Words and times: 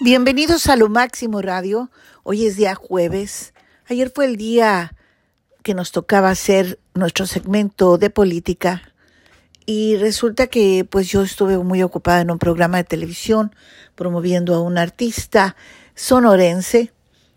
Bienvenidos 0.00 0.66
a 0.66 0.74
Lo 0.74 0.88
Máximo 0.88 1.42
Radio. 1.42 1.88
Hoy 2.24 2.46
es 2.46 2.56
día 2.56 2.74
jueves. 2.74 3.54
Ayer 3.86 4.10
fue 4.12 4.24
el 4.24 4.36
día 4.36 4.96
que 5.62 5.74
nos 5.74 5.92
tocaba 5.92 6.30
hacer 6.30 6.80
nuestro 6.94 7.26
segmento 7.26 7.98
de 7.98 8.10
política 8.10 8.82
y 9.64 9.96
resulta 9.96 10.48
que 10.48 10.84
pues 10.90 11.08
yo 11.08 11.22
estuve 11.22 11.56
muy 11.58 11.84
ocupada 11.84 12.20
en 12.20 12.32
un 12.32 12.40
programa 12.40 12.78
de 12.78 12.84
televisión 12.84 13.54
promoviendo 13.94 14.56
a 14.56 14.60
un 14.60 14.76
artista 14.76 15.54
sonorense, 15.94 16.92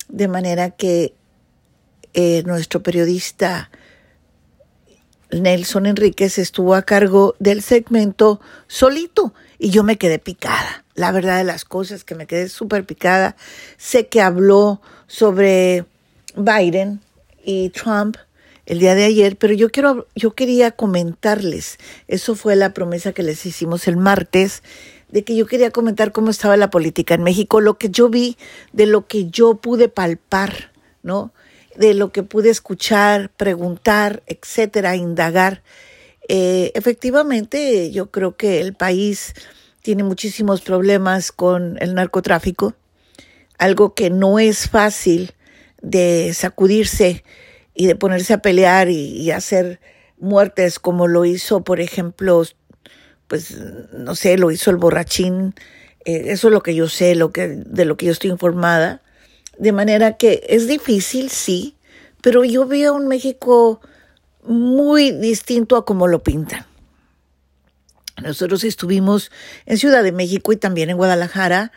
de 0.08 0.28
manera 0.28 0.72
que 0.72 1.14
eh, 2.16 2.42
nuestro 2.48 2.82
periodista 2.82 3.70
Nelson 5.30 5.86
Enríquez 5.86 6.40
estuvo 6.40 6.74
a 6.74 6.82
cargo 6.82 7.36
del 7.38 7.62
segmento 7.62 8.42
solito 8.66 9.36
y 9.60 9.70
yo 9.70 9.84
me 9.84 9.98
quedé 9.98 10.18
picada 10.18 10.85
la 10.96 11.12
verdad 11.12 11.38
de 11.38 11.44
las 11.44 11.66
cosas, 11.66 12.04
que 12.04 12.16
me 12.16 12.26
quedé 12.26 12.50
súper 12.50 12.86
picada. 12.86 13.36
Sé 13.78 14.08
que 14.08 14.22
habló 14.22 14.82
sobre 15.08 15.86
Biden 16.36 17.02
y 17.44 17.70
Trump 17.70 18.18
el 18.66 18.80
día 18.80 18.96
de 18.96 19.06
ayer, 19.06 19.38
pero 19.38 19.54
yo 19.54 19.70
quiero, 19.70 20.08
yo 20.16 20.34
quería 20.34 20.72
comentarles, 20.72 21.78
eso 22.08 22.36
fue 22.36 22.56
la 22.56 22.74
promesa 22.74 23.14
que 23.14 23.22
les 23.22 23.46
hicimos 23.46 23.88
el 23.88 23.96
martes, 23.98 24.64
de 25.10 25.24
que 25.24 25.36
yo 25.36 25.46
quería 25.46 25.70
comentar 25.70 26.12
cómo 26.12 26.32
estaba 26.32 26.58
la 26.58 26.72
política 26.72 27.14
en 27.14 27.24
México, 27.24 27.62
lo 27.62 27.78
que 27.78 27.90
yo 27.90 28.10
vi, 28.10 28.38
de 28.74 28.88
lo 28.88 29.06
que 29.06 29.30
yo 29.30 29.56
pude 29.56 29.88
palpar, 29.88 30.72
¿no? 31.04 31.32
De 31.76 31.94
lo 31.94 32.12
que 32.12 32.24
pude 32.24 32.50
escuchar, 32.50 33.30
preguntar, 33.30 34.24
etcétera, 34.26 34.96
indagar. 34.96 35.62
Eh, 36.28 36.72
efectivamente, 36.74 37.92
yo 37.92 38.10
creo 38.10 38.36
que 38.36 38.62
el 38.62 38.74
país 38.74 39.36
tiene 39.86 40.04
muchísimos 40.04 40.62
problemas 40.62 41.32
con 41.32 41.78
el 41.80 41.94
narcotráfico, 41.94 42.74
algo 43.60 43.94
que 43.94 44.10
no 44.10 44.40
es 44.40 44.68
fácil 44.68 45.34
de 45.80 46.34
sacudirse 46.34 47.24
y 47.76 47.86
de 47.86 47.96
ponerse 47.96 48.34
a 48.34 48.40
pelear 48.40 48.90
y, 48.90 49.30
hacer 49.30 49.80
muertes 50.18 50.80
como 50.80 51.06
lo 51.06 51.24
hizo, 51.24 51.64
por 51.64 51.82
ejemplo, 51.82 52.42
pues 53.28 53.60
no 53.94 54.16
sé, 54.16 54.40
lo 54.40 54.50
hizo 54.50 54.72
el 54.72 54.78
borrachín, 54.78 55.54
eh, 56.04 56.32
eso 56.32 56.48
es 56.48 56.54
lo 56.56 56.64
que 56.64 56.74
yo 56.74 56.90
sé, 56.90 57.14
lo 57.14 57.32
que, 57.32 57.48
de 57.50 57.86
lo 57.86 57.96
que 57.96 58.08
yo 58.08 58.12
estoy 58.12 58.32
informada, 58.32 59.04
de 59.60 59.72
manera 59.72 60.18
que 60.18 60.44
es 60.50 60.68
difícil, 60.68 61.30
sí, 61.30 61.76
pero 62.24 62.44
yo 62.44 62.66
veo 62.66 62.96
un 62.96 63.08
México 63.08 63.82
muy 64.42 65.12
distinto 65.12 65.78
a 65.78 65.86
como 65.86 66.08
lo 66.08 66.24
pintan. 66.24 66.66
Nosotros 68.22 68.64
estuvimos 68.64 69.32
en 69.66 69.78
Ciudad 69.78 70.04
de 70.04 70.12
México 70.12 70.54
y 70.54 70.58
también 70.58 70.90
en 70.90 70.98
Guadalajara. 70.98 71.72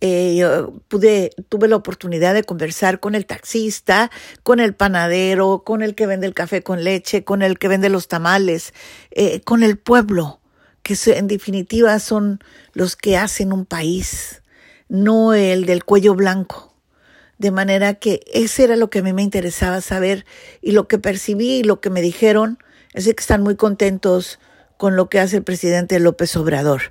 Eh, 0.00 0.44
pude, 0.88 1.30
tuve 1.48 1.68
la 1.68 1.76
oportunidad 1.76 2.34
de 2.34 2.42
conversar 2.42 2.98
con 2.98 3.14
el 3.14 3.24
taxista, 3.24 4.10
con 4.42 4.58
el 4.58 4.74
panadero, 4.74 5.62
con 5.64 5.82
el 5.82 5.94
que 5.94 6.06
vende 6.06 6.26
el 6.26 6.34
café 6.34 6.62
con 6.62 6.82
leche, 6.82 7.22
con 7.22 7.42
el 7.42 7.58
que 7.58 7.68
vende 7.68 7.88
los 7.88 8.08
tamales, 8.08 8.74
eh, 9.12 9.42
con 9.42 9.62
el 9.62 9.78
pueblo, 9.78 10.40
que 10.82 10.96
en 11.06 11.28
definitiva 11.28 11.98
son 12.00 12.40
los 12.72 12.96
que 12.96 13.16
hacen 13.16 13.52
un 13.52 13.64
país, 13.64 14.42
no 14.88 15.34
el 15.34 15.66
del 15.66 15.84
cuello 15.84 16.14
blanco. 16.14 16.74
De 17.38 17.50
manera 17.50 17.94
que 17.94 18.22
ese 18.32 18.64
era 18.64 18.76
lo 18.76 18.90
que 18.90 19.00
a 19.00 19.02
mí 19.02 19.12
me 19.12 19.22
interesaba 19.22 19.80
saber 19.80 20.24
y 20.60 20.72
lo 20.72 20.88
que 20.88 20.98
percibí 20.98 21.58
y 21.58 21.62
lo 21.64 21.80
que 21.80 21.90
me 21.90 22.00
dijeron 22.00 22.58
es 22.94 23.04
que 23.04 23.10
están 23.10 23.42
muy 23.42 23.56
contentos 23.56 24.40
con 24.82 24.96
lo 24.96 25.08
que 25.08 25.20
hace 25.20 25.36
el 25.36 25.44
presidente 25.44 26.00
López 26.00 26.34
Obrador. 26.34 26.90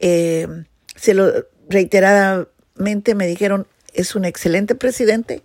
Eh, 0.00 0.48
se 0.96 1.14
lo 1.14 1.32
reiteradamente 1.68 3.14
me 3.14 3.28
dijeron, 3.28 3.68
es 3.94 4.16
un 4.16 4.24
excelente 4.24 4.74
presidente, 4.74 5.44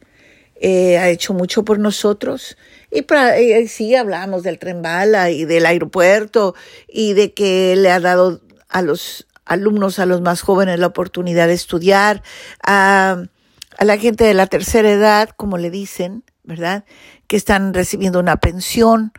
eh, 0.55 0.97
ha 0.97 1.09
hecho 1.09 1.35
mucho 1.35 1.63
por 1.63 1.77
nosotros. 1.77 2.57
Y 2.89 3.03
para, 3.03 3.35
sí 3.67 3.93
hablamos 3.93 4.41
del 4.41 4.57
tren 4.57 4.81
bala 4.81 5.29
y 5.29 5.45
del 5.45 5.67
aeropuerto 5.67 6.55
y 6.87 7.13
de 7.13 7.35
que 7.35 7.75
le 7.75 7.91
ha 7.91 7.99
dado 7.99 8.41
a 8.67 8.81
los 8.81 9.27
alumnos, 9.45 9.99
a 9.99 10.07
los 10.07 10.21
más 10.21 10.41
jóvenes, 10.41 10.79
la 10.79 10.87
oportunidad 10.87 11.45
de 11.45 11.53
estudiar, 11.53 12.23
a, 12.65 13.25
a 13.77 13.85
la 13.85 13.97
gente 13.99 14.23
de 14.23 14.33
la 14.33 14.47
tercera 14.47 14.89
edad, 14.89 15.29
como 15.37 15.59
le 15.59 15.69
dicen, 15.69 16.23
¿verdad? 16.43 16.83
Que 17.27 17.37
están 17.37 17.75
recibiendo 17.75 18.19
una 18.19 18.37
pensión, 18.37 19.13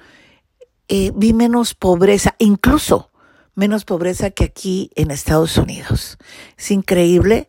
eh, 0.89 1.13
vi 1.15 1.33
menos 1.33 1.75
pobreza, 1.75 2.35
incluso 2.39 3.11
menos 3.55 3.85
pobreza 3.85 4.31
que 4.31 4.45
aquí 4.45 4.91
en 4.95 5.11
Estados 5.11 5.57
Unidos. 5.57 6.19
Es 6.57 6.71
increíble. 6.71 7.49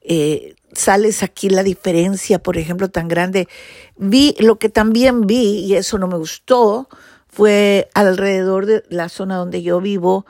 Eh, 0.00 0.54
sales 0.72 1.22
aquí 1.22 1.50
la 1.50 1.62
diferencia, 1.62 2.38
por 2.38 2.56
ejemplo, 2.56 2.88
tan 2.88 3.08
grande. 3.08 3.48
Vi 3.96 4.34
lo 4.38 4.58
que 4.58 4.68
también 4.68 5.26
vi, 5.26 5.64
y 5.66 5.74
eso 5.74 5.98
no 5.98 6.06
me 6.06 6.16
gustó, 6.16 6.88
fue 7.28 7.90
alrededor 7.94 8.66
de 8.66 8.84
la 8.88 9.08
zona 9.08 9.36
donde 9.36 9.62
yo 9.62 9.80
vivo, 9.80 10.24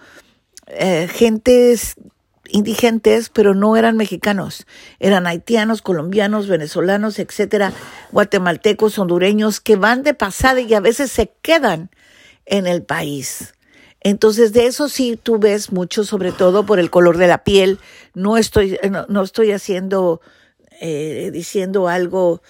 eh, 0.66 1.08
gentes 1.12 1.96
indigentes, 2.50 3.28
pero 3.28 3.54
no 3.54 3.76
eran 3.76 3.96
mexicanos, 3.98 4.66
eran 5.00 5.26
haitianos, 5.26 5.82
colombianos, 5.82 6.48
venezolanos, 6.48 7.18
etcétera, 7.18 7.72
guatemaltecos, 8.10 8.98
hondureños, 8.98 9.60
que 9.60 9.76
van 9.76 10.02
de 10.02 10.14
pasada 10.14 10.60
y 10.60 10.72
a 10.72 10.80
veces 10.80 11.12
se 11.12 11.30
quedan 11.42 11.90
en 12.48 12.66
el 12.66 12.82
país. 12.82 13.54
Entonces, 14.00 14.52
de 14.52 14.66
eso 14.66 14.88
sí 14.88 15.18
tú 15.20 15.38
ves 15.38 15.72
mucho, 15.72 16.04
sobre 16.04 16.32
todo 16.32 16.64
por 16.64 16.78
el 16.78 16.90
color 16.90 17.18
de 17.18 17.26
la 17.26 17.44
piel. 17.44 17.78
No 18.14 18.36
estoy, 18.36 18.78
no, 19.08 19.22
estoy 19.22 19.52
haciendo, 19.52 20.20
eh, 20.80 21.30
diciendo 21.32 21.88
algo 21.88 22.40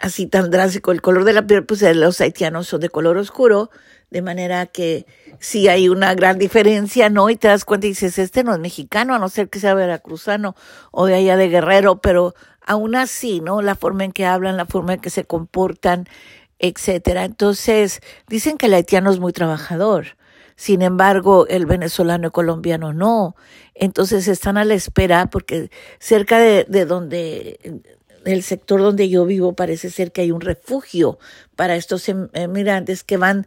así 0.00 0.26
tan 0.26 0.50
drástico. 0.50 0.92
El 0.92 1.02
color 1.02 1.24
de 1.24 1.32
la 1.32 1.46
piel, 1.46 1.64
pues 1.64 1.82
los 1.96 2.20
haitianos 2.20 2.68
son 2.68 2.80
de 2.80 2.88
color 2.88 3.16
oscuro, 3.16 3.70
de 4.10 4.22
manera 4.22 4.66
que 4.66 5.06
sí 5.40 5.68
hay 5.68 5.88
una 5.88 6.14
gran 6.14 6.38
diferencia, 6.38 7.10
¿no? 7.10 7.30
Y 7.30 7.36
te 7.36 7.48
das 7.48 7.64
cuenta 7.64 7.86
y 7.86 7.90
dices, 7.90 8.18
este 8.18 8.44
no 8.44 8.54
es 8.54 8.60
mexicano, 8.60 9.14
a 9.14 9.18
no 9.18 9.28
ser 9.28 9.48
que 9.48 9.60
sea 9.60 9.74
veracruzano 9.74 10.54
o 10.92 11.06
de 11.06 11.16
allá 11.16 11.36
de 11.36 11.48
Guerrero, 11.48 12.00
pero 12.00 12.34
aún 12.64 12.94
así, 12.94 13.40
¿no? 13.40 13.60
La 13.60 13.74
forma 13.74 14.04
en 14.04 14.12
que 14.12 14.24
hablan, 14.24 14.56
la 14.56 14.66
forma 14.66 14.94
en 14.94 15.00
que 15.00 15.10
se 15.10 15.24
comportan, 15.24 16.08
etcétera. 16.58 17.24
Entonces, 17.24 18.00
dicen 18.28 18.58
que 18.58 18.66
el 18.66 18.74
haitiano 18.74 19.10
es 19.10 19.20
muy 19.20 19.32
trabajador. 19.32 20.16
Sin 20.56 20.82
embargo, 20.82 21.46
el 21.46 21.66
venezolano 21.66 22.28
y 22.28 22.30
colombiano 22.30 22.92
no. 22.92 23.36
Entonces 23.74 24.26
están 24.26 24.56
a 24.56 24.64
la 24.64 24.74
espera 24.74 25.26
porque 25.30 25.70
cerca 26.00 26.40
de, 26.40 26.64
de 26.68 26.84
donde, 26.84 27.80
el 28.24 28.42
sector 28.42 28.80
donde 28.80 29.08
yo 29.08 29.24
vivo 29.24 29.54
parece 29.54 29.88
ser 29.90 30.10
que 30.10 30.22
hay 30.22 30.32
un 30.32 30.40
refugio 30.40 31.18
para 31.54 31.76
estos 31.76 32.08
emigrantes 32.08 33.04
que 33.04 33.16
van 33.16 33.46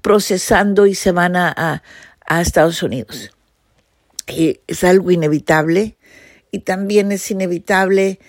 procesando 0.00 0.86
y 0.86 0.94
se 0.94 1.10
van 1.10 1.34
a, 1.34 1.52
a, 1.56 1.82
a 2.26 2.40
Estados 2.40 2.82
Unidos. 2.82 3.32
Y 4.28 4.60
es 4.66 4.84
algo 4.84 5.10
inevitable 5.10 5.96
y 6.50 6.60
también 6.60 7.12
es 7.12 7.30
inevitable 7.30 8.20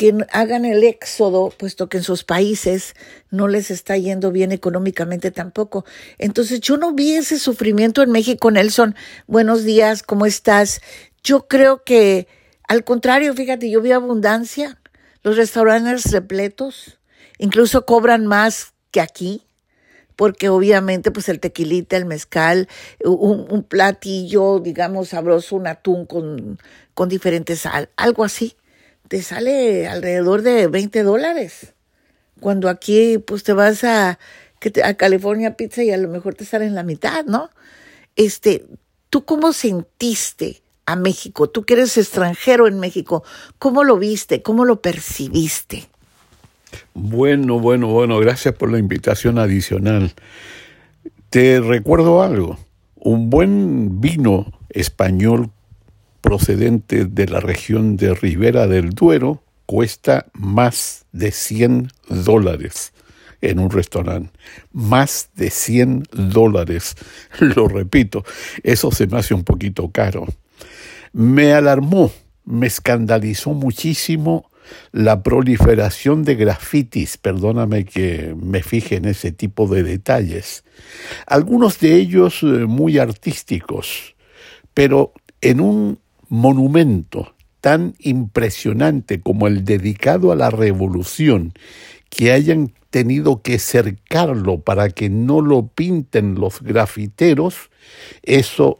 que 0.00 0.16
hagan 0.32 0.64
el 0.64 0.82
éxodo, 0.82 1.50
puesto 1.50 1.90
que 1.90 1.98
en 1.98 2.02
sus 2.02 2.24
países 2.24 2.94
no 3.30 3.48
les 3.48 3.70
está 3.70 3.98
yendo 3.98 4.32
bien 4.32 4.50
económicamente 4.50 5.30
tampoco. 5.30 5.84
Entonces 6.16 6.62
yo 6.62 6.78
no 6.78 6.94
vi 6.94 7.16
ese 7.16 7.38
sufrimiento 7.38 8.02
en 8.02 8.10
México, 8.10 8.50
Nelson. 8.50 8.94
Buenos 9.26 9.62
días, 9.62 10.02
¿cómo 10.02 10.24
estás? 10.24 10.80
Yo 11.22 11.48
creo 11.48 11.84
que, 11.84 12.28
al 12.66 12.82
contrario, 12.82 13.34
fíjate, 13.34 13.68
yo 13.68 13.82
vi 13.82 13.92
abundancia, 13.92 14.80
los 15.22 15.36
restaurantes 15.36 16.10
repletos, 16.10 16.98
incluso 17.36 17.84
cobran 17.84 18.24
más 18.24 18.72
que 18.92 19.02
aquí 19.02 19.42
porque 20.16 20.48
obviamente 20.48 21.10
pues 21.10 21.28
el 21.28 21.40
tequilita, 21.40 21.98
el 21.98 22.06
mezcal, 22.06 22.68
un, 23.04 23.46
un, 23.50 23.62
platillo, 23.64 24.60
digamos, 24.60 25.10
sabroso, 25.10 25.56
un 25.56 25.66
atún 25.66 26.06
con, 26.06 26.58
con 26.94 27.10
diferente 27.10 27.54
sal, 27.54 27.90
algo 27.96 28.24
así 28.24 28.56
te 29.10 29.22
sale 29.22 29.88
alrededor 29.88 30.42
de 30.42 30.68
20 30.68 31.02
dólares. 31.02 31.74
Cuando 32.38 32.68
aquí, 32.68 33.18
pues 33.18 33.42
te 33.42 33.52
vas 33.52 33.82
a, 33.82 34.20
a 34.84 34.94
California 34.94 35.56
Pizza 35.56 35.82
y 35.82 35.90
a 35.90 35.96
lo 35.96 36.06
mejor 36.06 36.36
te 36.36 36.44
sale 36.44 36.66
en 36.66 36.76
la 36.76 36.84
mitad, 36.84 37.24
¿no? 37.24 37.50
Este, 38.14 38.66
¿tú 39.08 39.24
cómo 39.24 39.52
sentiste 39.52 40.62
a 40.86 40.94
México? 40.94 41.50
Tú 41.50 41.64
que 41.64 41.74
eres 41.74 41.98
extranjero 41.98 42.68
en 42.68 42.78
México, 42.78 43.24
¿cómo 43.58 43.82
lo 43.82 43.98
viste? 43.98 44.42
¿Cómo 44.42 44.64
lo 44.64 44.80
percibiste? 44.80 45.88
Bueno, 46.94 47.58
bueno, 47.58 47.88
bueno, 47.88 48.20
gracias 48.20 48.54
por 48.54 48.70
la 48.70 48.78
invitación 48.78 49.40
adicional. 49.40 50.14
Te 51.30 51.60
recuerdo 51.60 52.22
algo, 52.22 52.60
un 52.94 53.28
buen 53.28 54.00
vino 54.00 54.52
español 54.68 55.50
procedente 56.20 57.04
de 57.04 57.26
la 57.26 57.40
región 57.40 57.96
de 57.96 58.14
Ribera 58.14 58.66
del 58.66 58.90
Duero 58.90 59.42
cuesta 59.66 60.26
más 60.32 61.06
de 61.12 61.30
100 61.30 61.92
dólares 62.08 62.92
en 63.40 63.58
un 63.58 63.70
restaurante. 63.70 64.30
Más 64.72 65.30
de 65.34 65.50
100 65.50 66.04
dólares. 66.12 66.96
Lo 67.40 67.68
repito, 67.68 68.24
eso 68.62 68.90
se 68.90 69.06
me 69.06 69.18
hace 69.18 69.34
un 69.34 69.44
poquito 69.44 69.90
caro. 69.90 70.26
Me 71.12 71.52
alarmó, 71.52 72.12
me 72.44 72.66
escandalizó 72.66 73.52
muchísimo 73.52 74.50
la 74.92 75.22
proliferación 75.22 76.22
de 76.22 76.36
grafitis, 76.36 77.16
perdóname 77.16 77.84
que 77.84 78.34
me 78.40 78.62
fije 78.62 78.96
en 78.96 79.06
ese 79.06 79.32
tipo 79.32 79.66
de 79.66 79.82
detalles, 79.82 80.64
algunos 81.26 81.80
de 81.80 81.96
ellos 81.96 82.42
eh, 82.42 82.66
muy 82.66 82.98
artísticos, 82.98 84.14
pero 84.74 85.12
en 85.40 85.60
un 85.60 85.98
monumento 86.30 87.34
tan 87.60 87.94
impresionante 87.98 89.20
como 89.20 89.46
el 89.46 89.66
dedicado 89.66 90.32
a 90.32 90.36
la 90.36 90.48
revolución, 90.48 91.52
que 92.08 92.32
hayan 92.32 92.72
tenido 92.88 93.42
que 93.42 93.58
cercarlo 93.58 94.60
para 94.60 94.88
que 94.88 95.10
no 95.10 95.42
lo 95.42 95.66
pinten 95.66 96.36
los 96.36 96.62
grafiteros, 96.62 97.70
eso 98.22 98.78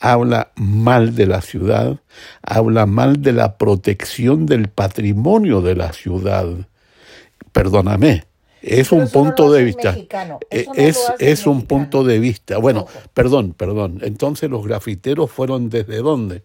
habla 0.00 0.52
mal 0.56 1.14
de 1.14 1.26
la 1.26 1.40
ciudad, 1.40 2.00
habla 2.42 2.86
mal 2.86 3.22
de 3.22 3.32
la 3.32 3.56
protección 3.56 4.46
del 4.46 4.68
patrimonio 4.68 5.60
de 5.60 5.76
la 5.76 5.92
ciudad. 5.92 6.46
Perdóname, 7.52 8.24
es 8.62 8.92
un 8.92 9.08
punto 9.08 9.52
de 9.52 9.64
vista. 9.64 9.96
Eh, 10.50 10.66
es, 10.74 11.00
es 11.18 11.46
un 11.46 11.62
punto 11.66 12.04
de 12.04 12.18
vista. 12.18 12.58
Bueno, 12.58 12.86
perdón, 13.14 13.54
perdón. 13.54 14.00
Entonces 14.02 14.50
los 14.50 14.66
grafiteros 14.66 15.30
fueron 15.30 15.70
desde 15.70 15.98
dónde? 15.98 16.44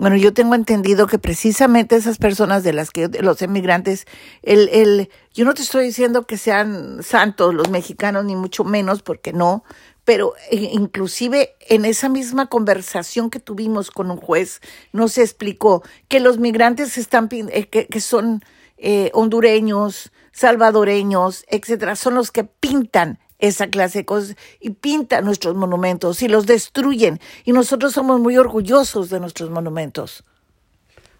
Bueno, 0.00 0.16
yo 0.16 0.32
tengo 0.32 0.54
entendido 0.54 1.06
que 1.06 1.18
precisamente 1.18 1.94
esas 1.94 2.16
personas 2.16 2.62
de 2.62 2.72
las 2.72 2.90
que 2.90 3.08
los 3.20 3.42
emigrantes, 3.42 4.06
el, 4.40 4.70
el, 4.70 5.10
yo 5.34 5.44
no 5.44 5.52
te 5.52 5.60
estoy 5.60 5.84
diciendo 5.84 6.26
que 6.26 6.38
sean 6.38 7.02
santos 7.02 7.52
los 7.52 7.68
mexicanos, 7.68 8.24
ni 8.24 8.34
mucho 8.34 8.64
menos, 8.64 9.02
porque 9.02 9.34
no, 9.34 9.62
pero 10.06 10.32
e, 10.50 10.56
inclusive 10.56 11.54
en 11.68 11.84
esa 11.84 12.08
misma 12.08 12.46
conversación 12.46 13.28
que 13.28 13.40
tuvimos 13.40 13.90
con 13.90 14.10
un 14.10 14.16
juez, 14.16 14.62
nos 14.94 15.18
explicó 15.18 15.82
que 16.08 16.18
los 16.18 16.38
migrantes 16.38 16.96
están, 16.96 17.28
eh, 17.30 17.66
que, 17.66 17.86
que 17.86 18.00
son 18.00 18.42
eh, 18.78 19.10
hondureños, 19.12 20.12
salvadoreños, 20.32 21.44
etcétera, 21.50 21.94
son 21.94 22.14
los 22.14 22.30
que 22.30 22.44
pintan 22.44 23.18
esa 23.40 23.68
clase 23.68 24.00
de 24.00 24.04
cosas 24.04 24.36
y 24.60 24.70
pintan 24.70 25.24
nuestros 25.24 25.56
monumentos 25.56 26.22
y 26.22 26.28
los 26.28 26.46
destruyen. 26.46 27.18
Y 27.44 27.52
nosotros 27.52 27.92
somos 27.92 28.20
muy 28.20 28.36
orgullosos 28.36 29.10
de 29.10 29.20
nuestros 29.20 29.50
monumentos. 29.50 30.24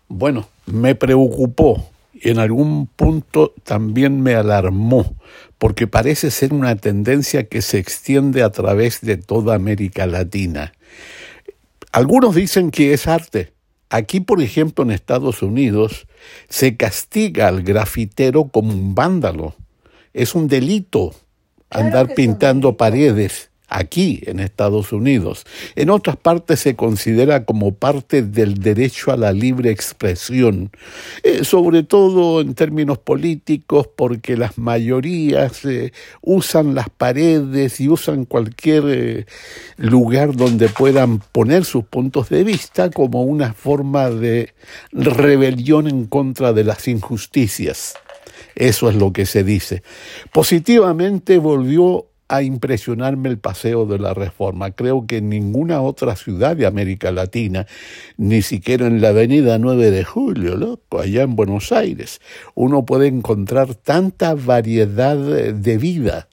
Bueno, 0.08 0.48
me 0.66 0.94
preocupó 0.94 1.90
y 2.12 2.30
en 2.30 2.38
algún 2.38 2.86
punto 2.86 3.54
también 3.64 4.20
me 4.20 4.34
alarmó, 4.34 5.16
porque 5.58 5.86
parece 5.86 6.30
ser 6.30 6.52
una 6.52 6.76
tendencia 6.76 7.48
que 7.48 7.62
se 7.62 7.78
extiende 7.78 8.42
a 8.42 8.50
través 8.50 9.00
de 9.00 9.16
toda 9.16 9.54
América 9.54 10.06
Latina. 10.06 10.72
Algunos 11.92 12.34
dicen 12.34 12.70
que 12.70 12.92
es 12.92 13.06
arte. 13.06 13.52
Aquí, 13.88 14.20
por 14.20 14.40
ejemplo, 14.40 14.84
en 14.84 14.92
Estados 14.92 15.42
Unidos, 15.42 16.06
se 16.48 16.76
castiga 16.76 17.48
al 17.48 17.62
grafitero 17.62 18.48
como 18.48 18.72
un 18.72 18.94
vándalo. 18.94 19.56
Es 20.12 20.34
un 20.34 20.46
delito 20.46 21.14
andar 21.70 22.14
pintando 22.14 22.76
paredes 22.76 23.50
aquí 23.70 24.20
en 24.26 24.40
Estados 24.40 24.92
Unidos. 24.92 25.46
En 25.76 25.88
otras 25.88 26.16
partes 26.16 26.60
se 26.60 26.76
considera 26.76 27.44
como 27.44 27.72
parte 27.72 28.22
del 28.22 28.58
derecho 28.58 29.12
a 29.12 29.16
la 29.16 29.32
libre 29.32 29.70
expresión, 29.70 30.70
eh, 31.22 31.44
sobre 31.44 31.84
todo 31.84 32.40
en 32.40 32.54
términos 32.54 32.98
políticos, 32.98 33.88
porque 33.96 34.36
las 34.36 34.58
mayorías 34.58 35.64
eh, 35.64 35.92
usan 36.20 36.74
las 36.74 36.90
paredes 36.90 37.80
y 37.80 37.88
usan 37.88 38.24
cualquier 38.24 38.82
eh, 38.88 39.26
lugar 39.76 40.36
donde 40.36 40.68
puedan 40.68 41.20
poner 41.20 41.64
sus 41.64 41.84
puntos 41.84 42.28
de 42.28 42.44
vista 42.44 42.90
como 42.90 43.22
una 43.22 43.54
forma 43.54 44.10
de 44.10 44.52
rebelión 44.90 45.86
en 45.86 46.06
contra 46.06 46.52
de 46.52 46.64
las 46.64 46.88
injusticias. 46.88 47.94
Eso 48.54 48.88
es 48.88 48.96
lo 48.96 49.12
que 49.12 49.26
se 49.26 49.44
dice. 49.44 49.82
Positivamente 50.32 51.38
volvió 51.38 52.06
a 52.30 52.42
impresionarme 52.42 53.28
el 53.28 53.38
paseo 53.38 53.86
de 53.86 53.98
la 53.98 54.14
reforma. 54.14 54.70
Creo 54.70 55.04
que 55.04 55.16
en 55.16 55.28
ninguna 55.28 55.82
otra 55.82 56.14
ciudad 56.14 56.56
de 56.56 56.64
América 56.64 57.10
Latina, 57.10 57.66
ni 58.16 58.40
siquiera 58.42 58.86
en 58.86 59.00
la 59.00 59.08
avenida 59.08 59.58
9 59.58 59.90
de 59.90 60.04
Julio, 60.04 60.56
loco, 60.56 61.00
allá 61.00 61.22
en 61.22 61.34
Buenos 61.34 61.72
Aires, 61.72 62.20
uno 62.54 62.86
puede 62.86 63.08
encontrar 63.08 63.74
tanta 63.74 64.34
variedad 64.36 65.16
de 65.16 65.76
vida, 65.76 66.28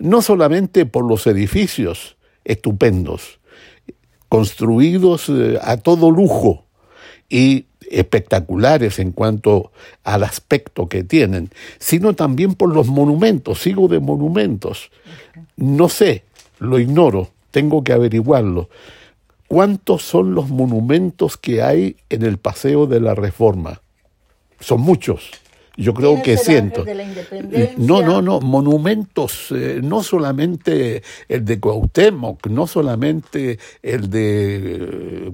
no 0.00 0.22
solamente 0.22 0.86
por 0.86 1.08
los 1.08 1.24
edificios 1.28 2.16
estupendos, 2.44 3.38
construidos 4.28 5.28
eh, 5.28 5.56
a 5.62 5.76
todo 5.76 6.10
lujo 6.10 6.66
y 7.28 7.66
espectaculares 7.90 8.98
en 8.98 9.12
cuanto 9.12 9.72
al 10.04 10.24
aspecto 10.24 10.88
que 10.88 11.04
tienen, 11.04 11.50
sino 11.78 12.14
también 12.14 12.54
por 12.54 12.74
los 12.74 12.88
monumentos, 12.88 13.60
sigo 13.60 13.88
de 13.88 14.00
monumentos. 14.00 14.90
No 15.56 15.88
sé, 15.88 16.24
lo 16.58 16.78
ignoro, 16.78 17.30
tengo 17.50 17.82
que 17.84 17.92
averiguarlo. 17.92 18.68
¿Cuántos 19.46 20.02
son 20.02 20.34
los 20.34 20.50
monumentos 20.50 21.36
que 21.36 21.62
hay 21.62 21.96
en 22.10 22.22
el 22.22 22.38
Paseo 22.38 22.86
de 22.86 23.00
la 23.00 23.14
Reforma? 23.14 23.80
Son 24.60 24.80
muchos. 24.80 25.30
Yo 25.78 25.94
creo 25.94 26.20
que 26.22 26.36
cientos. 26.36 26.84
No, 27.76 28.02
no, 28.02 28.20
no, 28.20 28.40
monumentos, 28.40 29.52
eh, 29.52 29.80
no 29.82 30.02
solamente 30.02 31.02
el 31.28 31.44
de 31.44 31.60
Cuauhtémoc, 31.60 32.48
no 32.48 32.66
solamente 32.66 33.60
el 33.80 34.10
de 34.10 35.32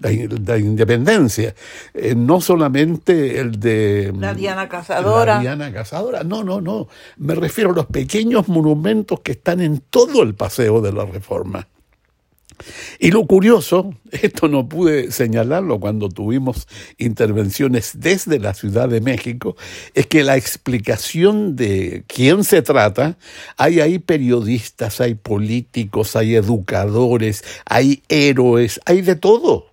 la, 0.00 0.58
independencia, 0.58 1.54
eh, 1.94 2.14
no 2.14 2.40
solamente 2.40 3.40
el 3.40 3.58
de 3.58 4.12
la 4.18 4.34
Diana 4.34 4.68
Cazadora. 4.68 5.36
La 5.36 5.40
Diana 5.40 5.72
Cazadora, 5.72 6.24
no, 6.24 6.44
no, 6.44 6.60
no, 6.60 6.88
me 7.16 7.34
refiero 7.34 7.70
a 7.70 7.74
los 7.74 7.86
pequeños 7.86 8.48
monumentos 8.48 9.20
que 9.20 9.32
están 9.32 9.60
en 9.60 9.80
todo 9.90 10.22
el 10.22 10.34
paseo 10.34 10.80
de 10.80 10.92
la 10.92 11.04
Reforma. 11.04 11.66
Y 12.98 13.10
lo 13.10 13.26
curioso, 13.26 13.94
esto 14.10 14.48
no 14.48 14.68
pude 14.68 15.12
señalarlo 15.12 15.80
cuando 15.80 16.08
tuvimos 16.08 16.66
intervenciones 16.96 17.92
desde 17.94 18.38
la 18.38 18.54
Ciudad 18.54 18.88
de 18.88 19.00
México, 19.00 19.56
es 19.94 20.06
que 20.06 20.24
la 20.24 20.36
explicación 20.36 21.56
de 21.56 22.04
quién 22.06 22.44
se 22.44 22.62
trata, 22.62 23.16
hay 23.56 23.80
ahí 23.80 23.98
periodistas, 23.98 25.00
hay 25.00 25.14
políticos, 25.14 26.16
hay 26.16 26.34
educadores, 26.34 27.44
hay 27.64 28.02
héroes, 28.08 28.80
hay 28.86 29.02
de 29.02 29.16
todo. 29.16 29.67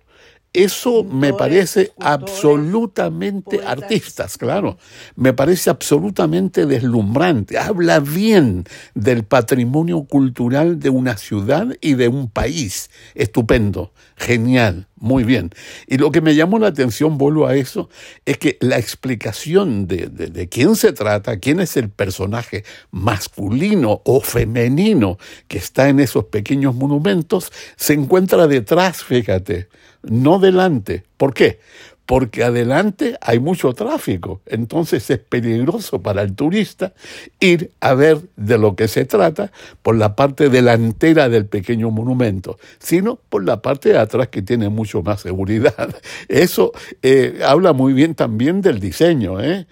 Eso 0.56 1.04
me 1.04 1.34
parece 1.34 1.92
absolutamente 2.00 3.60
artistas, 3.62 4.38
claro. 4.38 4.78
Me 5.14 5.34
parece 5.34 5.68
absolutamente 5.68 6.64
deslumbrante. 6.64 7.58
Habla 7.58 8.00
bien 8.00 8.64
del 8.94 9.24
patrimonio 9.24 10.04
cultural 10.04 10.78
de 10.78 10.88
una 10.88 11.18
ciudad 11.18 11.76
y 11.82 11.92
de 11.92 12.08
un 12.08 12.30
país. 12.30 12.88
Estupendo, 13.14 13.92
genial, 14.16 14.88
muy 14.98 15.24
bien. 15.24 15.50
Y 15.88 15.98
lo 15.98 16.10
que 16.10 16.22
me 16.22 16.34
llamó 16.34 16.58
la 16.58 16.68
atención, 16.68 17.18
vuelvo 17.18 17.46
a 17.46 17.54
eso, 17.54 17.90
es 18.24 18.38
que 18.38 18.56
la 18.62 18.78
explicación 18.78 19.86
de, 19.86 20.06
de 20.06 20.48
quién 20.48 20.74
se 20.74 20.94
trata, 20.94 21.38
quién 21.38 21.60
es 21.60 21.76
el 21.76 21.90
personaje 21.90 22.64
masculino 22.90 24.00
o 24.06 24.22
femenino 24.22 25.18
que 25.48 25.58
está 25.58 25.90
en 25.90 26.00
esos 26.00 26.24
pequeños 26.24 26.74
monumentos, 26.74 27.52
se 27.76 27.92
encuentra 27.92 28.46
detrás, 28.46 29.04
fíjate 29.04 29.68
no 30.08 30.38
delante. 30.38 31.04
¿Por 31.16 31.34
qué? 31.34 31.60
Porque 32.06 32.44
adelante 32.44 33.16
hay 33.20 33.40
mucho 33.40 33.72
tráfico, 33.72 34.40
entonces 34.46 35.10
es 35.10 35.18
peligroso 35.18 36.00
para 36.00 36.22
el 36.22 36.36
turista 36.36 36.92
ir 37.40 37.72
a 37.80 37.94
ver 37.94 38.20
de 38.36 38.58
lo 38.58 38.76
que 38.76 38.86
se 38.86 39.04
trata 39.04 39.50
por 39.82 39.96
la 39.96 40.14
parte 40.14 40.48
delantera 40.48 41.28
del 41.28 41.46
pequeño 41.46 41.90
monumento, 41.90 42.58
sino 42.78 43.16
por 43.16 43.44
la 43.44 43.60
parte 43.60 43.88
de 43.88 43.98
atrás 43.98 44.28
que 44.28 44.40
tiene 44.40 44.68
mucho 44.68 45.02
más 45.02 45.22
seguridad. 45.22 45.96
Eso 46.28 46.72
eh, 47.02 47.40
habla 47.44 47.72
muy 47.72 47.92
bien 47.92 48.14
también 48.14 48.62
del 48.62 48.78
diseño, 48.78 49.40
¿eh? 49.40 49.66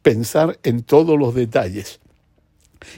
pensar 0.00 0.58
en 0.62 0.82
todos 0.82 1.18
los 1.18 1.34
detalles. 1.34 2.00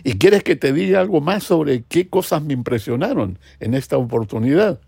¿Y 0.04 0.18
quieres 0.18 0.42
que 0.42 0.56
te 0.56 0.72
diga 0.72 1.00
algo 1.00 1.20
más 1.20 1.44
sobre 1.44 1.82
qué 1.82 2.08
cosas 2.08 2.42
me 2.42 2.52
impresionaron 2.52 3.38
en 3.60 3.74
esta 3.74 3.96
oportunidad? 3.96 4.80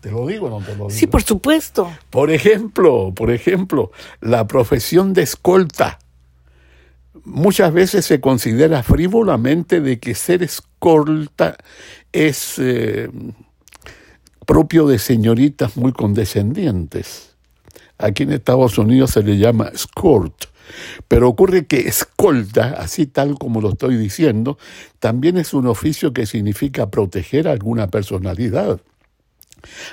¿Te 0.00 0.10
lo 0.10 0.26
digo 0.26 0.46
o 0.46 0.50
no 0.50 0.64
te 0.64 0.72
lo 0.72 0.86
digo? 0.86 0.90
Sí, 0.90 1.06
por 1.06 1.22
supuesto. 1.22 1.90
Por 2.10 2.30
ejemplo, 2.30 3.12
por 3.14 3.30
ejemplo, 3.30 3.90
la 4.20 4.46
profesión 4.46 5.12
de 5.12 5.22
escolta. 5.22 5.98
Muchas 7.24 7.72
veces 7.72 8.04
se 8.04 8.20
considera 8.20 8.82
frívolamente 8.82 9.80
de 9.80 10.00
que 10.00 10.14
ser 10.14 10.42
escolta 10.42 11.56
es 12.10 12.58
eh, 12.58 13.10
propio 14.46 14.86
de 14.86 14.98
señoritas 14.98 15.76
muy 15.76 15.92
condescendientes. 15.92 17.36
Aquí 17.98 18.24
en 18.24 18.32
Estados 18.32 18.78
Unidos 18.78 19.12
se 19.12 19.22
le 19.22 19.38
llama 19.38 19.68
escort. 19.68 20.46
Pero 21.08 21.28
ocurre 21.28 21.66
que 21.66 21.80
escolta, 21.88 22.74
así 22.78 23.06
tal 23.06 23.38
como 23.38 23.60
lo 23.60 23.70
estoy 23.70 23.96
diciendo, 23.96 24.58
también 24.98 25.36
es 25.36 25.54
un 25.54 25.66
oficio 25.66 26.12
que 26.12 26.26
significa 26.26 26.90
proteger 26.90 27.48
a 27.48 27.52
alguna 27.52 27.88
personalidad. 27.88 28.80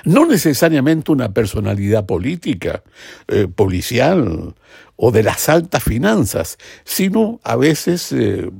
No 0.04 0.26
necesariamente 0.26 1.12
una 1.12 1.32
personalidad 1.32 2.06
política, 2.06 2.82
eh, 3.28 3.48
policial 3.48 4.54
o 4.96 5.10
de 5.10 5.22
las 5.22 5.48
altas 5.48 5.82
finanzas, 5.82 6.58
sino 6.84 7.40
a 7.42 7.56
veces 7.56 8.12
eh, 8.12 8.50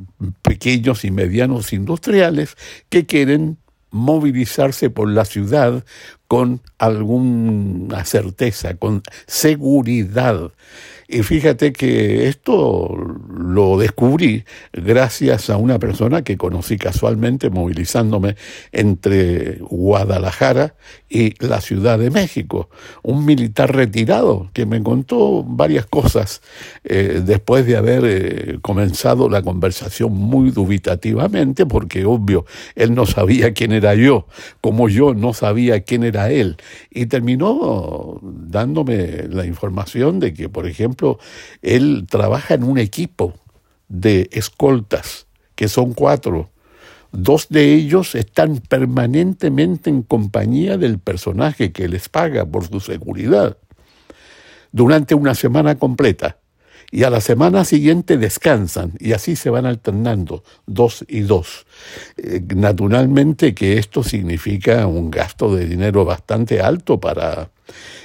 pequeños 0.42 1.04
y 1.04 1.10
medianos 1.10 1.72
industriales 1.72 2.56
que 2.88 3.06
quieren 3.06 3.58
movilizarse 3.90 4.88
por 4.88 5.08
la 5.08 5.24
ciudad 5.24 5.84
con 6.28 6.62
alguna 6.78 8.04
certeza, 8.04 8.74
con 8.76 9.02
seguridad. 9.26 10.52
Y 11.12 11.24
fíjate 11.24 11.72
que 11.72 12.28
esto 12.28 12.96
lo 13.36 13.76
descubrí 13.78 14.44
gracias 14.72 15.50
a 15.50 15.56
una 15.56 15.80
persona 15.80 16.22
que 16.22 16.36
conocí 16.36 16.78
casualmente 16.78 17.50
movilizándome 17.50 18.36
entre 18.70 19.58
Guadalajara 19.58 20.76
y 21.08 21.34
la 21.44 21.60
Ciudad 21.60 21.98
de 21.98 22.10
México, 22.10 22.70
un 23.02 23.24
militar 23.24 23.74
retirado 23.74 24.50
que 24.52 24.66
me 24.66 24.80
contó 24.84 25.42
varias 25.42 25.84
cosas 25.84 26.42
eh, 26.84 27.20
después 27.24 27.66
de 27.66 27.76
haber 27.76 28.02
eh, 28.04 28.58
comenzado 28.62 29.28
la 29.28 29.42
conversación 29.42 30.12
muy 30.12 30.52
dubitativamente, 30.52 31.66
porque 31.66 32.04
obvio, 32.04 32.46
él 32.76 32.94
no 32.94 33.04
sabía 33.04 33.52
quién 33.52 33.72
era 33.72 33.96
yo, 33.96 34.28
como 34.60 34.88
yo 34.88 35.12
no 35.14 35.34
sabía 35.34 35.80
quién 35.80 36.04
era 36.04 36.30
él, 36.30 36.56
y 36.88 37.06
terminó 37.06 38.20
dándome 38.22 39.24
la 39.28 39.44
información 39.44 40.20
de 40.20 40.32
que, 40.32 40.48
por 40.48 40.68
ejemplo, 40.68 40.99
él 41.62 42.06
trabaja 42.08 42.54
en 42.54 42.64
un 42.64 42.78
equipo 42.78 43.34
de 43.88 44.28
escoltas, 44.32 45.26
que 45.54 45.68
son 45.68 45.92
cuatro. 45.92 46.50
Dos 47.12 47.48
de 47.48 47.74
ellos 47.74 48.14
están 48.14 48.58
permanentemente 48.58 49.90
en 49.90 50.02
compañía 50.02 50.78
del 50.78 50.98
personaje 50.98 51.72
que 51.72 51.88
les 51.88 52.08
paga 52.08 52.46
por 52.46 52.68
su 52.68 52.80
seguridad 52.80 53.56
durante 54.72 55.14
una 55.14 55.34
semana 55.34 55.76
completa. 55.76 56.38
Y 56.92 57.04
a 57.04 57.10
la 57.10 57.20
semana 57.20 57.64
siguiente 57.64 58.16
descansan 58.16 58.94
y 58.98 59.12
así 59.12 59.36
se 59.36 59.48
van 59.48 59.64
alternando, 59.64 60.42
dos 60.66 61.04
y 61.06 61.20
dos. 61.20 61.66
Eh, 62.16 62.40
naturalmente 62.56 63.54
que 63.54 63.78
esto 63.78 64.02
significa 64.02 64.86
un 64.88 65.10
gasto 65.10 65.54
de 65.54 65.66
dinero 65.66 66.04
bastante 66.04 66.60
alto 66.60 66.98
para 66.98 67.50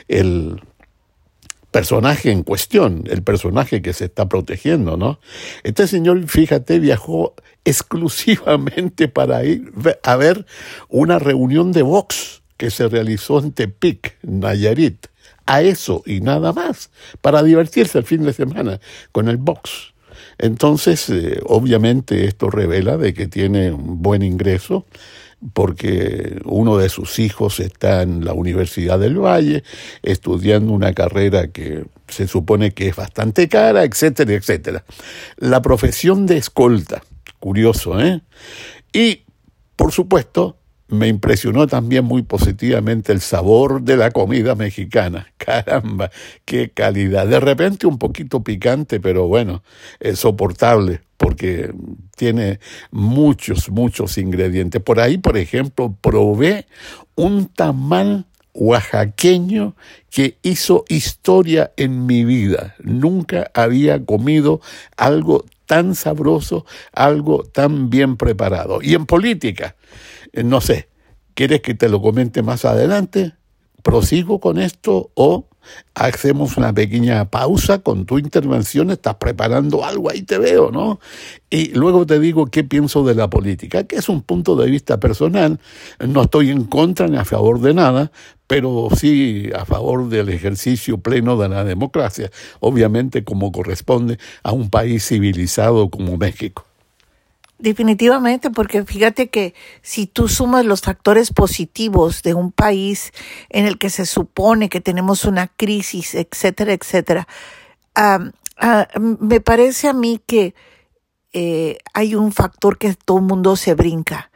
el 0.07 0.61
personaje 1.75 2.31
en 2.31 2.43
cuestión, 2.43 3.03
el 3.09 3.21
personaje 3.21 3.81
que 3.81 3.91
se 3.91 4.05
está 4.05 4.29
protegiendo, 4.29 4.95
¿no? 4.95 5.19
Este 5.63 5.87
señor, 5.87 6.25
fíjate, 6.25 6.79
viajó 6.79 7.35
exclusivamente 7.65 9.09
para 9.09 9.43
ir 9.43 9.73
a 10.03 10.15
ver 10.15 10.45
una 10.87 11.19
reunión 11.19 11.73
de 11.73 11.81
Vox 11.81 12.43
que 12.55 12.71
se 12.71 12.87
realizó 12.87 13.39
en 13.39 13.51
Tepic, 13.51 14.15
Nayarit. 14.21 15.07
A 15.47 15.63
eso 15.63 16.01
y 16.05 16.21
nada 16.21 16.53
más, 16.53 16.91
para 17.19 17.43
divertirse 17.43 17.97
el 17.97 18.05
fin 18.05 18.23
de 18.23 18.31
semana 18.31 18.79
con 19.11 19.27
el 19.27 19.35
box. 19.35 19.93
Entonces, 20.37 21.09
eh, 21.09 21.41
obviamente 21.43 22.25
esto 22.25 22.49
revela 22.49 22.95
de 22.95 23.13
que 23.13 23.27
tiene 23.27 23.73
un 23.73 24.01
buen 24.01 24.21
ingreso, 24.21 24.85
porque 25.53 26.39
uno 26.45 26.77
de 26.77 26.89
sus 26.89 27.19
hijos 27.19 27.59
está 27.59 28.01
en 28.01 28.25
la 28.25 28.33
Universidad 28.33 28.99
del 28.99 29.17
Valle 29.19 29.63
estudiando 30.03 30.73
una 30.73 30.93
carrera 30.93 31.47
que 31.47 31.85
se 32.07 32.27
supone 32.27 32.71
que 32.71 32.89
es 32.89 32.95
bastante 32.95 33.47
cara, 33.47 33.83
etcétera, 33.83 34.33
etcétera. 34.33 34.85
La 35.37 35.61
profesión 35.61 36.25
de 36.25 36.37
escolta, 36.37 37.03
curioso, 37.39 37.99
¿eh? 37.99 38.21
Y, 38.93 39.23
por 39.75 39.91
supuesto, 39.91 40.57
me 40.87 41.07
impresionó 41.07 41.67
también 41.67 42.05
muy 42.05 42.21
positivamente 42.21 43.11
el 43.11 43.21
sabor 43.21 43.81
de 43.81 43.97
la 43.97 44.11
comida 44.11 44.55
mexicana. 44.55 45.27
Caramba, 45.37 46.11
qué 46.45 46.69
calidad. 46.69 47.27
De 47.27 47.39
repente 47.39 47.87
un 47.87 47.97
poquito 47.97 48.43
picante, 48.43 48.99
pero 48.99 49.27
bueno, 49.27 49.63
es 49.99 50.19
soportable 50.19 51.01
porque 51.17 51.73
tiene 52.15 52.59
muchos, 52.91 53.69
muchos 53.69 54.17
ingredientes. 54.17 54.81
Por 54.81 54.99
ahí, 54.99 55.17
por 55.17 55.37
ejemplo, 55.37 55.95
probé 56.01 56.65
un 57.15 57.47
tamal 57.47 58.25
oaxaqueño 58.53 59.75
que 60.09 60.37
hizo 60.41 60.85
historia 60.87 61.73
en 61.77 62.05
mi 62.05 62.23
vida. 62.23 62.75
Nunca 62.79 63.51
había 63.53 64.03
comido 64.03 64.61
algo 64.97 65.45
tan 65.65 65.95
sabroso, 65.95 66.65
algo 66.93 67.43
tan 67.43 67.89
bien 67.89 68.17
preparado. 68.17 68.79
Y 68.81 68.95
en 68.95 69.05
política, 69.05 69.75
eh, 70.31 70.43
no 70.43 70.61
sé, 70.61 70.87
¿quieres 71.33 71.61
que 71.61 71.73
te 71.73 71.89
lo 71.89 72.01
comente 72.01 72.41
más 72.41 72.65
adelante? 72.65 73.33
¿Prosigo 73.85 74.39
con 74.39 74.57
esto 74.57 75.11
o 75.13 75.47
hacemos 75.93 76.57
una 76.57 76.73
pequeña 76.73 77.29
pausa 77.29 77.83
con 77.83 78.07
tu 78.07 78.17
intervención? 78.17 78.89
Estás 78.89 79.17
preparando 79.17 79.85
algo, 79.85 80.09
ahí 80.09 80.23
te 80.23 80.39
veo, 80.39 80.71
¿no? 80.71 80.99
Y 81.51 81.67
luego 81.75 82.03
te 82.07 82.19
digo 82.19 82.47
qué 82.47 82.63
pienso 82.63 83.03
de 83.03 83.13
la 83.13 83.29
política, 83.29 83.83
que 83.83 83.97
es 83.97 84.09
un 84.09 84.23
punto 84.23 84.55
de 84.55 84.71
vista 84.71 84.99
personal. 84.99 85.59
No 85.99 86.23
estoy 86.23 86.49
en 86.49 86.63
contra 86.63 87.07
ni 87.07 87.17
a 87.17 87.25
favor 87.25 87.61
de 87.61 87.75
nada, 87.75 88.11
pero 88.47 88.87
sí 88.97 89.51
a 89.55 89.65
favor 89.65 90.09
del 90.09 90.29
ejercicio 90.29 90.97
pleno 90.97 91.37
de 91.37 91.49
la 91.49 91.63
democracia, 91.63 92.31
obviamente 92.61 93.23
como 93.23 93.51
corresponde 93.51 94.17
a 94.41 94.51
un 94.51 94.71
país 94.71 95.07
civilizado 95.07 95.91
como 95.91 96.17
México. 96.17 96.65
Definitivamente, 97.65 98.51
porque 98.51 98.85
fíjate 98.85 99.31
que 99.31 99.55
si 99.81 100.05
tú 100.05 100.27
sumas 100.27 100.65
los 100.65 100.81
factores 100.81 101.33
positivos 101.33 102.21
de 102.21 102.35
un 102.35 102.51
país 102.51 103.11
en 103.49 103.65
el 103.65 103.79
que 103.79 103.89
se 103.89 104.05
supone 104.05 104.69
que 104.69 104.81
tenemos 104.81 105.25
una 105.25 105.47
crisis, 105.47 106.13
etcétera, 106.13 106.73
etcétera, 106.73 107.27
me 108.99 109.41
parece 109.41 109.87
a 109.87 109.93
mí 109.93 110.21
que 110.27 110.53
eh, 111.33 111.79
hay 111.95 112.13
un 112.13 112.33
factor 112.33 112.77
que 112.77 112.93
todo 112.93 113.17
el 113.17 113.23
mundo 113.23 113.55
se 113.55 113.73
brinca. 113.73 114.29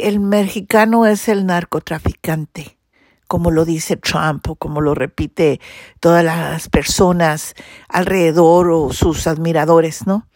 el 0.00 0.20
mexicano 0.20 1.04
es 1.06 1.26
el 1.26 1.46
narcotraficante, 1.46 2.78
como 3.26 3.50
lo 3.50 3.64
dice 3.64 3.96
Trump 3.96 4.48
o 4.48 4.54
como 4.54 4.80
lo 4.80 4.94
repite 4.94 5.60
todas 5.98 6.24
las 6.24 6.68
personas 6.68 7.56
alrededor 7.88 8.70
o 8.70 8.92
sus 8.92 9.26
admiradores, 9.26 10.06
¿no? 10.06 10.28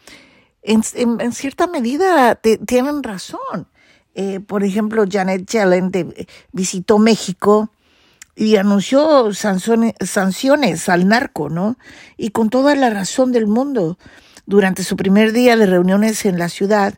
En, 0.67 1.33
cierta 1.33 1.67
medida 1.67 2.35
tienen 2.67 3.03
razón. 3.03 3.69
Eh, 4.15 4.41
por 4.41 4.65
ejemplo, 4.65 5.05
Janet 5.09 5.47
Yellen 5.47 5.91
visitó 6.53 6.99
México 6.99 7.71
y 8.35 8.57
anunció 8.57 9.33
sanciones, 9.33 9.95
sanciones 10.01 10.89
al 10.89 11.09
narco, 11.09 11.49
¿no? 11.49 11.79
Y 12.17 12.31
con 12.31 12.51
toda 12.51 12.75
la 12.75 12.91
razón 12.91 13.33
del 13.33 13.47
mundo. 13.47 13.99
Durante 14.47 14.85
su 14.85 14.97
primer 14.97 15.33
día 15.33 15.57
de 15.57 15.67
reuniones 15.67 16.25
en 16.25 16.39
la 16.39 16.49
ciudad, 16.49 16.95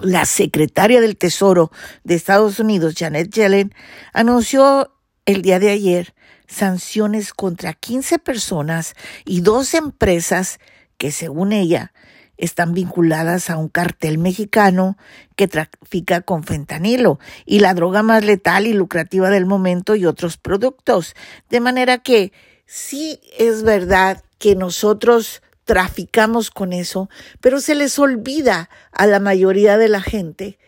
la 0.00 0.24
secretaria 0.24 1.00
del 1.00 1.16
Tesoro 1.16 1.70
de 2.04 2.14
Estados 2.14 2.58
Unidos, 2.58 2.94
Janet 2.96 3.30
Yellen, 3.30 3.74
anunció 4.12 4.94
el 5.26 5.42
día 5.42 5.58
de 5.58 5.70
ayer 5.70 6.14
sanciones 6.46 7.34
contra 7.34 7.74
15 7.74 8.18
personas 8.18 8.94
y 9.24 9.42
dos 9.42 9.74
empresas 9.74 10.58
que, 10.96 11.12
según 11.12 11.52
ella, 11.52 11.92
están 12.38 12.72
vinculadas 12.72 13.50
a 13.50 13.58
un 13.58 13.68
cartel 13.68 14.16
mexicano 14.16 14.96
que 15.36 15.48
trafica 15.48 16.22
con 16.22 16.44
fentanilo 16.44 17.18
y 17.44 17.60
la 17.60 17.74
droga 17.74 18.02
más 18.02 18.24
letal 18.24 18.66
y 18.66 18.72
lucrativa 18.72 19.28
del 19.28 19.44
momento 19.44 19.96
y 19.96 20.06
otros 20.06 20.36
productos. 20.38 21.14
De 21.50 21.60
manera 21.60 21.98
que 21.98 22.32
sí 22.64 23.20
es 23.36 23.64
verdad 23.64 24.22
que 24.38 24.54
nosotros 24.54 25.42
traficamos 25.64 26.50
con 26.50 26.72
eso, 26.72 27.10
pero 27.40 27.60
se 27.60 27.74
les 27.74 27.98
olvida 27.98 28.70
a 28.92 29.06
la 29.06 29.20
mayoría 29.20 29.76
de 29.76 29.88
la 29.88 30.00
gente 30.00 30.58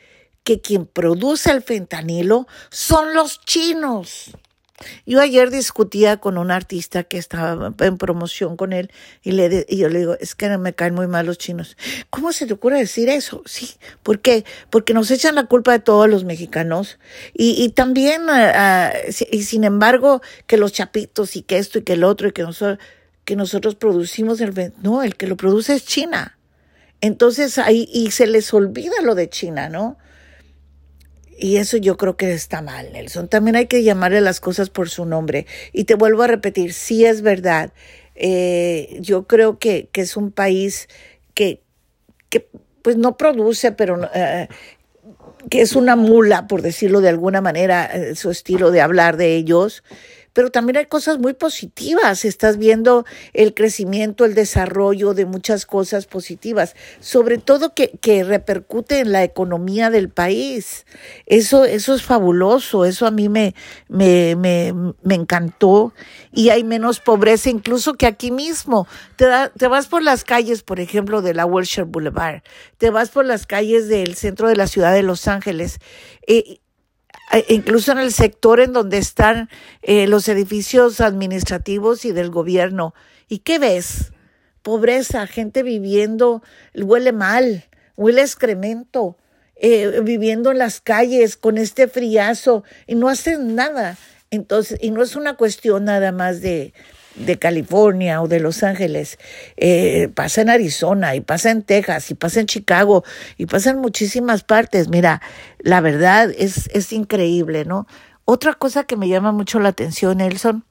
que 0.45 0.61
quien 0.61 0.87
produce 0.87 1.50
el 1.50 1.62
fentanilo 1.62 2.47
son 2.71 3.15
los 3.15 3.41
chinos. 3.43 4.33
Yo 5.05 5.21
ayer 5.21 5.51
discutía 5.51 6.17
con 6.17 6.39
un 6.39 6.51
artista 6.51 7.05
que 7.05 7.19
estaba 7.19 7.75
en 7.81 7.99
promoción 7.99 8.57
con 8.57 8.73
él 8.73 8.91
y, 9.23 9.33
le, 9.33 9.67
y 9.69 9.77
yo 9.77 9.89
le 9.89 9.99
digo, 9.99 10.17
es 10.19 10.35
que 10.35 10.57
me 10.57 10.73
caen 10.73 10.95
muy 10.95 11.07
mal 11.07 11.27
los 11.27 11.37
chinos. 11.39 11.77
¿Cómo 12.09 12.33
se 12.33 12.47
te 12.47 12.55
ocurre 12.55 12.79
decir 12.79 13.09
eso? 13.09 13.43
Sí, 13.45 13.73
¿por 14.03 14.21
qué? 14.21 14.45
Porque 14.71 14.95
nos 14.95 15.11
echan 15.11 15.35
la 15.35 15.45
culpa 15.45 15.73
de 15.73 15.81
todos 15.81 16.09
los 16.09 16.25
mexicanos 16.25 16.99
y, 17.35 17.63
y 17.63 17.71
también, 17.71 18.23
uh, 18.23 18.91
y 19.31 19.43
sin 19.43 19.65
embargo, 19.65 20.23
que 20.47 20.57
los 20.57 20.73
chapitos 20.73 21.37
y 21.37 21.43
que 21.43 21.59
esto 21.59 21.79
y 21.79 21.83
que 21.83 21.93
el 21.93 22.05
otro 22.05 22.29
y 22.29 22.33
que 22.33 22.43
nosotros, 22.43 22.79
que 23.25 23.37
nosotros 23.37 23.75
producimos 23.75 24.41
el... 24.41 24.73
No, 24.83 25.03
el 25.03 25.17
que 25.17 25.27
lo 25.27 25.37
produce 25.37 25.75
es 25.75 25.85
China. 25.85 26.39
Entonces 27.03 27.59
ahí, 27.59 27.89
y 27.93 28.11
se 28.11 28.27
les 28.27 28.53
olvida 28.53 28.95
lo 29.03 29.15
de 29.15 29.29
China, 29.29 29.69
¿no? 29.69 29.99
Y 31.41 31.57
eso 31.57 31.79
yo 31.79 31.97
creo 31.97 32.19
que 32.19 32.33
está 32.35 32.61
mal, 32.61 32.93
Nelson. 32.93 33.29
También 33.29 33.57
hay 33.57 33.67
que 33.67 33.83
llamarle 33.83 34.21
las 34.21 34.41
cosas 34.41 34.69
por 34.69 34.91
su 34.91 35.07
nombre. 35.07 35.47
Y 35.73 35.85
te 35.85 35.95
vuelvo 35.95 36.23
a 36.23 36.27
repetir, 36.27 36.75
sí 36.75 37.07
es 37.07 37.23
verdad. 37.23 37.73
Eh, 38.15 38.99
yo 39.01 39.27
creo 39.27 39.59
que, 39.59 39.89
que, 39.91 40.03
es 40.03 40.19
un 40.19 40.33
país 40.33 40.89
que, 41.33 41.63
que 42.29 42.47
pues 42.83 42.99
no 42.99 43.17
produce, 43.17 43.73
pero 43.73 44.11
eh, 44.15 44.49
que 45.49 45.63
es 45.63 45.75
una 45.75 45.97
mula, 45.97 46.47
por 46.47 46.61
decirlo 46.61 47.01
de 47.01 47.09
alguna 47.09 47.41
manera, 47.41 47.87
eh, 47.87 48.15
su 48.17 48.31
estilo 48.31 48.71
de 48.71 48.83
hablar 48.83 49.17
de 49.17 49.37
ellos, 49.37 49.83
pero 50.33 50.51
también 50.51 50.77
hay 50.77 50.87
cosas 50.87 51.19
muy 51.19 51.35
positivas. 51.35 52.25
Estás 52.25 52.57
viendo 52.57 53.05
el 53.33 53.55
crecimiento, 53.55 54.25
el 54.25 54.35
desarrollo 54.35 55.15
de 55.15 55.27
muchas 55.27 55.67
cosas 55.67 56.07
positivas, 56.07 56.75
sobre 57.01 57.39
todo 57.39 57.75
que, 57.75 57.91
que 58.01 58.25
repercute 58.25 59.01
en 59.01 59.13
la 59.13 59.25
economía 59.25 59.91
del 59.91 60.09
país. 60.09 60.87
Eso, 61.27 61.65
eso 61.65 61.95
es 61.95 62.03
fabuloso, 62.03 62.85
eso 62.85 63.07
a 63.07 63.11
mí 63.11 63.29
me, 63.29 63.55
me, 63.89 64.37
me, 64.37 64.73
me 65.03 65.15
encantó. 65.15 65.93
Y 66.33 66.51
hay 66.51 66.65
menos 66.65 67.01
pobreza 67.01 67.51
incluso 67.51 67.95
que 67.95 68.07
aquí 68.07 68.31
mismo. 68.31 68.87
Te, 69.17 69.27
te 69.57 69.69
vas 69.69 69.87
por 69.87 70.03
las 70.03 70.25
calles, 70.25 70.63
por 70.63 70.81
ejemplo, 70.81 71.23
de 71.23 71.35
la 71.35 71.47
Wilshire 71.47 71.85
Boulevard, 71.85 72.43
te 72.79 72.91
vas 72.91 73.11
por 73.11 73.25
las 73.25 73.47
calles 73.47 73.89
del 73.89 74.15
centro 74.15 74.49
de 74.49 74.57
la 74.57 74.67
ciudad 74.67 74.93
de 74.93 75.03
Los 75.03 75.29
Ángeles. 75.29 75.79
Eh, 76.27 76.60
incluso 77.49 77.93
en 77.93 77.99
el 77.99 78.13
sector 78.13 78.61
en 78.61 78.73
donde 78.73 78.99
están 78.99 79.49
eh, 79.83 80.07
los 80.07 80.29
edificios 80.29 81.01
administrativos 81.01 82.05
y 82.05 82.13
del 82.13 82.31
gobierno. 82.31 82.95
¿Y 83.29 83.39
qué 83.39 83.59
ves? 83.59 84.13
Pobreza, 84.63 85.27
gente 85.27 85.63
viviendo, 85.63 86.43
huele 86.75 87.13
mal, 87.13 87.69
huele 87.97 88.23
excremento, 88.23 89.17
eh, 89.57 90.01
viviendo 90.03 90.51
en 90.51 90.59
las 90.59 90.81
calles 90.81 91.37
con 91.37 91.59
este 91.59 91.89
friazo 91.89 92.65
y 92.87 92.95
no 92.95 93.09
hacen 93.09 93.55
nada. 93.55 93.97
Entonces, 94.31 94.79
y 94.83 94.91
no 94.91 95.03
es 95.03 95.17
una 95.17 95.37
cuestión 95.37 95.85
nada 95.85 96.13
más 96.13 96.41
de, 96.41 96.73
de 97.25 97.39
California 97.39 98.23
o 98.23 98.29
de 98.29 98.41
Los 98.41 98.62
Ángeles, 98.62 99.19
eh, 99.57 100.09
pasa 100.15 100.43
en 100.43 100.50
Arizona 100.50 101.15
y 101.15 101.21
pasa 101.21 101.50
en 101.50 101.62
Texas 101.62 102.11
y 102.11 102.15
pasa 102.15 102.41
en 102.41 102.47
Chicago 102.47 103.05
y 103.37 103.47
pasa 103.47 103.71
en 103.71 103.79
muchísimas 103.79 104.43
partes. 104.43 104.89
Mira, 104.89 105.23
la 105.59 105.81
verdad 105.81 106.31
es, 106.37 106.69
es 106.73 106.93
increíble, 106.93 107.65
¿no? 107.65 107.87
Otra 108.25 108.55
cosa 108.55 108.85
que 108.85 108.97
me 108.97 109.09
llama 109.09 109.33
mucho 109.33 109.61
la 109.61 109.71
atención, 109.71 110.19
Nelson, 110.19 110.65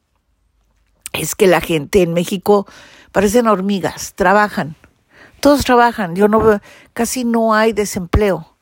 es 1.13 1.35
que 1.35 1.47
la 1.47 1.61
gente 1.61 2.01
en 2.01 2.13
México 2.13 2.67
parecen 3.11 3.47
hormigas, 3.47 4.13
trabajan, 4.15 4.75
todos 5.39 5.65
trabajan, 5.65 6.15
yo 6.15 6.27
no 6.27 6.39
veo, 6.39 6.61
casi 6.93 7.23
no 7.23 7.53
hay 7.53 7.73
desempleo. 7.73 8.55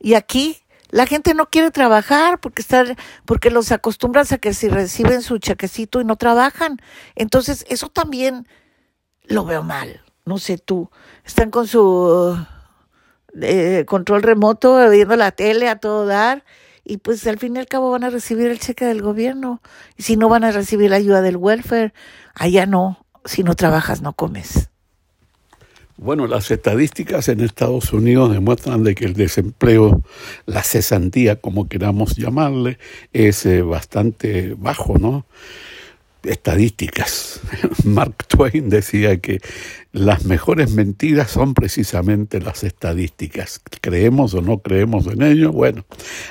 Y 0.00 0.14
aquí 0.14 0.58
la 0.90 1.06
gente 1.06 1.34
no 1.34 1.46
quiere 1.46 1.70
trabajar 1.70 2.40
porque 2.40 2.62
están, 2.62 2.96
porque 3.24 3.50
los 3.50 3.72
acostumbras 3.72 4.32
a 4.32 4.38
que 4.38 4.54
si 4.54 4.68
reciben 4.68 5.22
su 5.22 5.38
chequecito 5.38 6.00
y 6.00 6.04
no 6.04 6.16
trabajan. 6.16 6.78
Entonces, 7.14 7.64
eso 7.68 7.88
también 7.88 8.46
lo 9.24 9.44
veo 9.44 9.62
mal. 9.62 10.02
No 10.24 10.38
sé 10.38 10.58
tú. 10.58 10.90
Están 11.24 11.50
con 11.50 11.66
su 11.66 12.38
eh, 13.40 13.84
control 13.86 14.22
remoto, 14.22 14.88
viendo 14.90 15.16
la 15.16 15.32
tele 15.32 15.68
a 15.68 15.76
todo 15.76 16.06
dar. 16.06 16.44
Y 16.84 16.96
pues 16.98 17.26
al 17.26 17.38
fin 17.38 17.56
y 17.56 17.58
al 17.58 17.66
cabo 17.66 17.90
van 17.90 18.04
a 18.04 18.10
recibir 18.10 18.46
el 18.46 18.58
cheque 18.58 18.86
del 18.86 19.02
gobierno. 19.02 19.60
Y 19.96 20.04
si 20.04 20.16
no 20.16 20.30
van 20.30 20.44
a 20.44 20.52
recibir 20.52 20.90
la 20.90 20.96
ayuda 20.96 21.20
del 21.20 21.36
welfare, 21.36 21.92
allá 22.34 22.64
no. 22.64 23.04
Si 23.26 23.42
no 23.42 23.54
trabajas, 23.54 24.00
no 24.00 24.14
comes. 24.14 24.70
Bueno, 26.00 26.28
las 26.28 26.52
estadísticas 26.52 27.28
en 27.28 27.40
Estados 27.40 27.92
Unidos 27.92 28.30
demuestran 28.30 28.84
de 28.84 28.94
que 28.94 29.04
el 29.04 29.14
desempleo, 29.14 30.00
la 30.46 30.62
cesantía, 30.62 31.40
como 31.40 31.68
queramos 31.68 32.14
llamarle, 32.14 32.78
es 33.12 33.44
eh, 33.46 33.62
bastante 33.62 34.54
bajo, 34.56 34.96
¿no? 34.96 35.26
Estadísticas. 36.22 37.40
Mark 37.84 38.14
Twain 38.28 38.68
decía 38.70 39.20
que 39.20 39.40
las 39.90 40.24
mejores 40.24 40.70
mentiras 40.70 41.32
son 41.32 41.52
precisamente 41.52 42.40
las 42.40 42.62
estadísticas. 42.62 43.60
Creemos 43.80 44.34
o 44.34 44.40
no 44.40 44.58
creemos 44.58 45.08
en 45.08 45.22
ello, 45.22 45.50
bueno, 45.50 45.84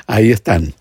ahí 0.08 0.32
están. 0.32 0.76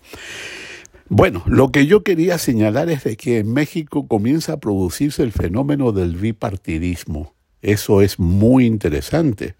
Bueno, 1.09 1.43
lo 1.45 1.73
que 1.73 1.87
yo 1.87 2.03
quería 2.03 2.37
señalar 2.37 2.89
es 2.89 3.03
de 3.03 3.17
que 3.17 3.39
en 3.39 3.51
México 3.51 4.07
comienza 4.07 4.53
a 4.53 4.59
producirse 4.61 5.23
el 5.23 5.33
fenómeno 5.33 5.91
del 5.91 6.15
bipartidismo 6.15 7.36
eso 7.61 8.01
es 8.01 8.19
muy 8.19 8.65
interesante. 8.65 9.55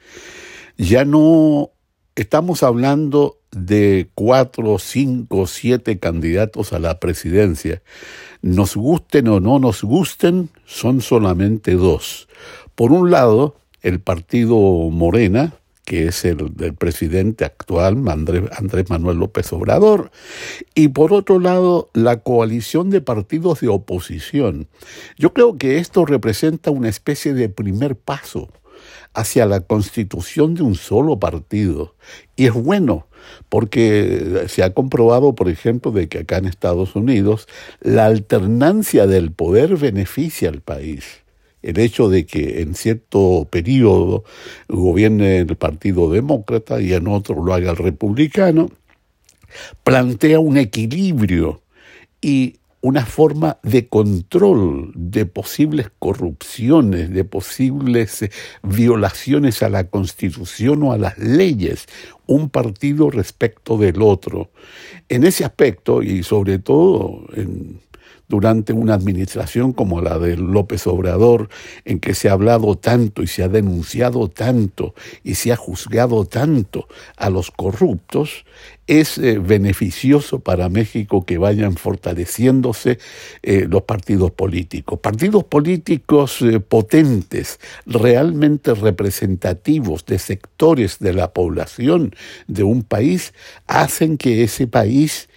Ya 0.78 1.06
no 1.06 1.72
estamos 2.16 2.64
hablando 2.64 3.40
de 3.52 4.10
cuatro, 4.14 4.78
cinco, 4.80 5.48
siete 5.48 6.00
candidatos 6.00 6.74
a 6.74 6.80
la 6.80 7.00
presidencia. 7.00 7.82
Nos 8.42 8.76
gusten 8.76 9.28
o 9.28 9.40
no 9.40 9.60
nos 9.60 9.84
gusten, 9.84 10.50
son 10.66 11.02
solamente 11.02 11.74
dos. 11.74 12.28
Por 12.76 12.92
un 12.92 13.10
lado, 13.10 13.56
el 13.82 14.00
partido 14.00 14.56
Morena, 14.92 15.54
que 15.88 16.08
es 16.08 16.26
el 16.26 16.54
del 16.54 16.74
presidente 16.74 17.46
actual, 17.46 18.04
Andrés, 18.10 18.90
Manuel 18.90 19.20
López 19.20 19.54
Obrador, 19.54 20.12
y 20.76 20.90
por 20.90 21.14
otro 21.14 21.40
lado, 21.40 21.90
la 21.94 22.18
coalición 22.20 22.90
de 22.90 23.00
partidos 23.00 23.62
de 23.62 23.70
oposición. 23.70 24.68
Yo 25.18 25.34
creo 25.34 25.58
que 25.58 25.78
esto 25.78 26.06
representa 26.06 26.72
una 26.72 26.90
especie 26.90 27.34
de 27.34 27.48
primer 27.48 27.96
paso 27.96 28.50
hacia 29.14 29.46
la 29.46 29.62
constitución 29.62 30.56
de 30.56 30.64
un 30.64 30.76
solo 30.76 31.20
partido. 31.20 31.96
Y 32.36 32.48
es 32.48 32.54
bueno, 32.54 33.08
porque 33.48 34.44
se 34.50 34.64
ha 34.64 34.74
comprobado, 34.74 35.36
por 35.36 35.48
ejemplo, 35.48 35.94
de 35.94 36.10
que 36.10 36.20
acá 36.20 36.38
en 36.38 36.48
Estados 36.48 36.98
Unidos 36.98 37.48
la 37.80 38.08
alternancia 38.08 39.08
del 39.08 39.32
poder 39.32 39.78
beneficia 39.78 40.50
al 40.50 40.60
país 40.60 41.24
el 41.62 41.80
hecho 41.80 42.10
de 42.10 42.26
que 42.26 42.62
en 42.62 42.76
cierto 42.76 43.48
periodo 43.50 44.24
gobierne 44.68 45.40
el 45.40 45.56
Partido 45.56 46.10
Demócrata 46.10 46.82
y 46.82 46.94
en 46.94 47.08
otro 47.08 47.44
lo 47.44 47.54
haga 47.54 47.72
el 47.72 47.78
republicano, 47.78 48.70
plantea 49.84 50.40
un 50.40 50.58
equilibrio 50.58 51.62
y 52.22 52.58
una 52.82 53.06
forma 53.06 53.58
de 53.64 53.88
control 53.88 54.92
de 54.96 55.26
posibles 55.26 55.90
corrupciones, 56.00 57.10
de 57.10 57.24
posibles 57.26 58.22
eh, 58.22 58.32
violaciones 58.64 59.64
a 59.64 59.70
la 59.70 59.90
constitución 59.90 60.84
o 60.84 60.94
a 60.94 60.98
las 60.98 61.18
leyes, 61.18 61.88
un 62.28 62.50
partido 62.50 63.10
respecto 63.10 63.78
del 63.78 64.02
otro. 64.02 64.52
En 65.10 65.24
ese 65.26 65.44
aspecto, 65.44 66.04
y 66.04 66.24
sobre 66.24 66.60
todo 66.60 67.26
en 67.36 67.80
durante 68.28 68.74
una 68.74 68.94
administración 68.94 69.74
como 69.74 70.02
la 70.02 70.20
de 70.20 70.38
López 70.38 70.86
Obrador, 70.88 71.50
en 71.86 72.00
que 72.00 72.14
se 72.14 72.30
ha 72.30 72.34
hablado 72.34 72.78
tanto 72.78 73.24
y 73.24 73.28
se 73.28 73.44
ha 73.44 73.48
denunciado 73.48 74.28
tanto 74.30 74.94
y 75.24 75.36
se 75.36 75.52
ha 75.52 75.56
juzgado 75.56 76.26
tanto 76.26 76.88
a 77.16 77.30
los 77.30 77.52
corruptos, 77.52 78.46
es 78.88 79.18
eh, 79.18 79.38
beneficioso 79.38 80.40
para 80.40 80.70
México 80.70 81.26
que 81.26 81.38
vayan 81.38 81.76
fortaleciéndose 81.76 83.00
eh, 83.44 83.68
los 83.70 83.84
partidos 83.84 84.32
políticos. 84.32 85.00
Partidos 85.00 85.44
políticos 85.44 86.42
eh, 86.42 86.60
potentes, 86.62 87.60
realmente 87.86 88.74
representativos 88.74 90.06
de 90.06 90.20
sectores 90.20 91.00
de 91.00 91.14
la 91.14 91.34
población 91.34 92.16
de 92.48 92.64
un 92.64 92.84
país, 92.84 93.34
hacen 93.68 94.18
que 94.18 94.44
ese 94.44 94.68
país 94.68 95.30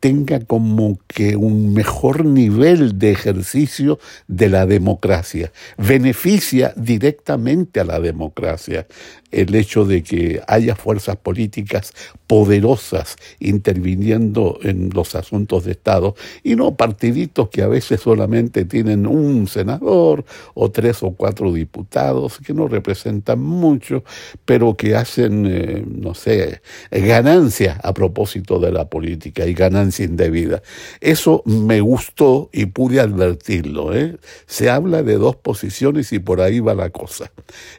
tenga 0.00 0.40
como 0.40 0.98
que 1.06 1.36
un 1.36 1.74
mejor 1.74 2.24
nivel 2.24 2.98
de 2.98 3.10
ejercicio 3.10 3.98
de 4.26 4.48
la 4.48 4.66
democracia. 4.66 5.52
Beneficia 5.76 6.72
directamente 6.76 7.80
a 7.80 7.84
la 7.84 8.00
democracia 8.00 8.86
el 9.30 9.54
hecho 9.54 9.84
de 9.84 10.02
que 10.02 10.42
haya 10.46 10.74
fuerzas 10.74 11.16
políticas 11.16 11.92
poderosas 12.26 13.16
interviniendo 13.40 14.58
en 14.62 14.90
los 14.94 15.14
asuntos 15.14 15.64
de 15.64 15.72
Estado 15.72 16.14
y 16.42 16.56
no 16.56 16.76
partiditos 16.76 17.48
que 17.48 17.62
a 17.62 17.68
veces 17.68 18.00
solamente 18.00 18.64
tienen 18.64 19.06
un 19.06 19.48
senador 19.48 20.24
o 20.54 20.70
tres 20.70 21.02
o 21.02 21.12
cuatro 21.12 21.52
diputados 21.52 22.38
que 22.38 22.54
no 22.54 22.68
representan 22.68 23.40
mucho, 23.40 24.04
pero 24.44 24.76
que 24.76 24.94
hacen, 24.94 25.46
eh, 25.46 25.84
no 25.86 26.14
sé, 26.14 26.60
ganancia 26.90 27.80
a 27.82 27.94
propósito 27.94 28.58
de 28.58 28.72
la 28.72 28.88
política 28.88 29.46
y 29.46 29.54
ganancia 29.54 30.04
indebida. 30.04 30.62
Eso 31.00 31.42
me 31.46 31.80
gustó 31.80 32.50
y 32.52 32.66
pude 32.66 33.00
advertirlo. 33.00 33.94
¿eh? 33.94 34.16
Se 34.46 34.70
habla 34.70 35.02
de 35.02 35.14
dos 35.14 35.36
posiciones 35.36 36.12
y 36.12 36.18
por 36.18 36.40
ahí 36.40 36.60
va 36.60 36.74
la 36.74 36.90
cosa. 36.90 37.30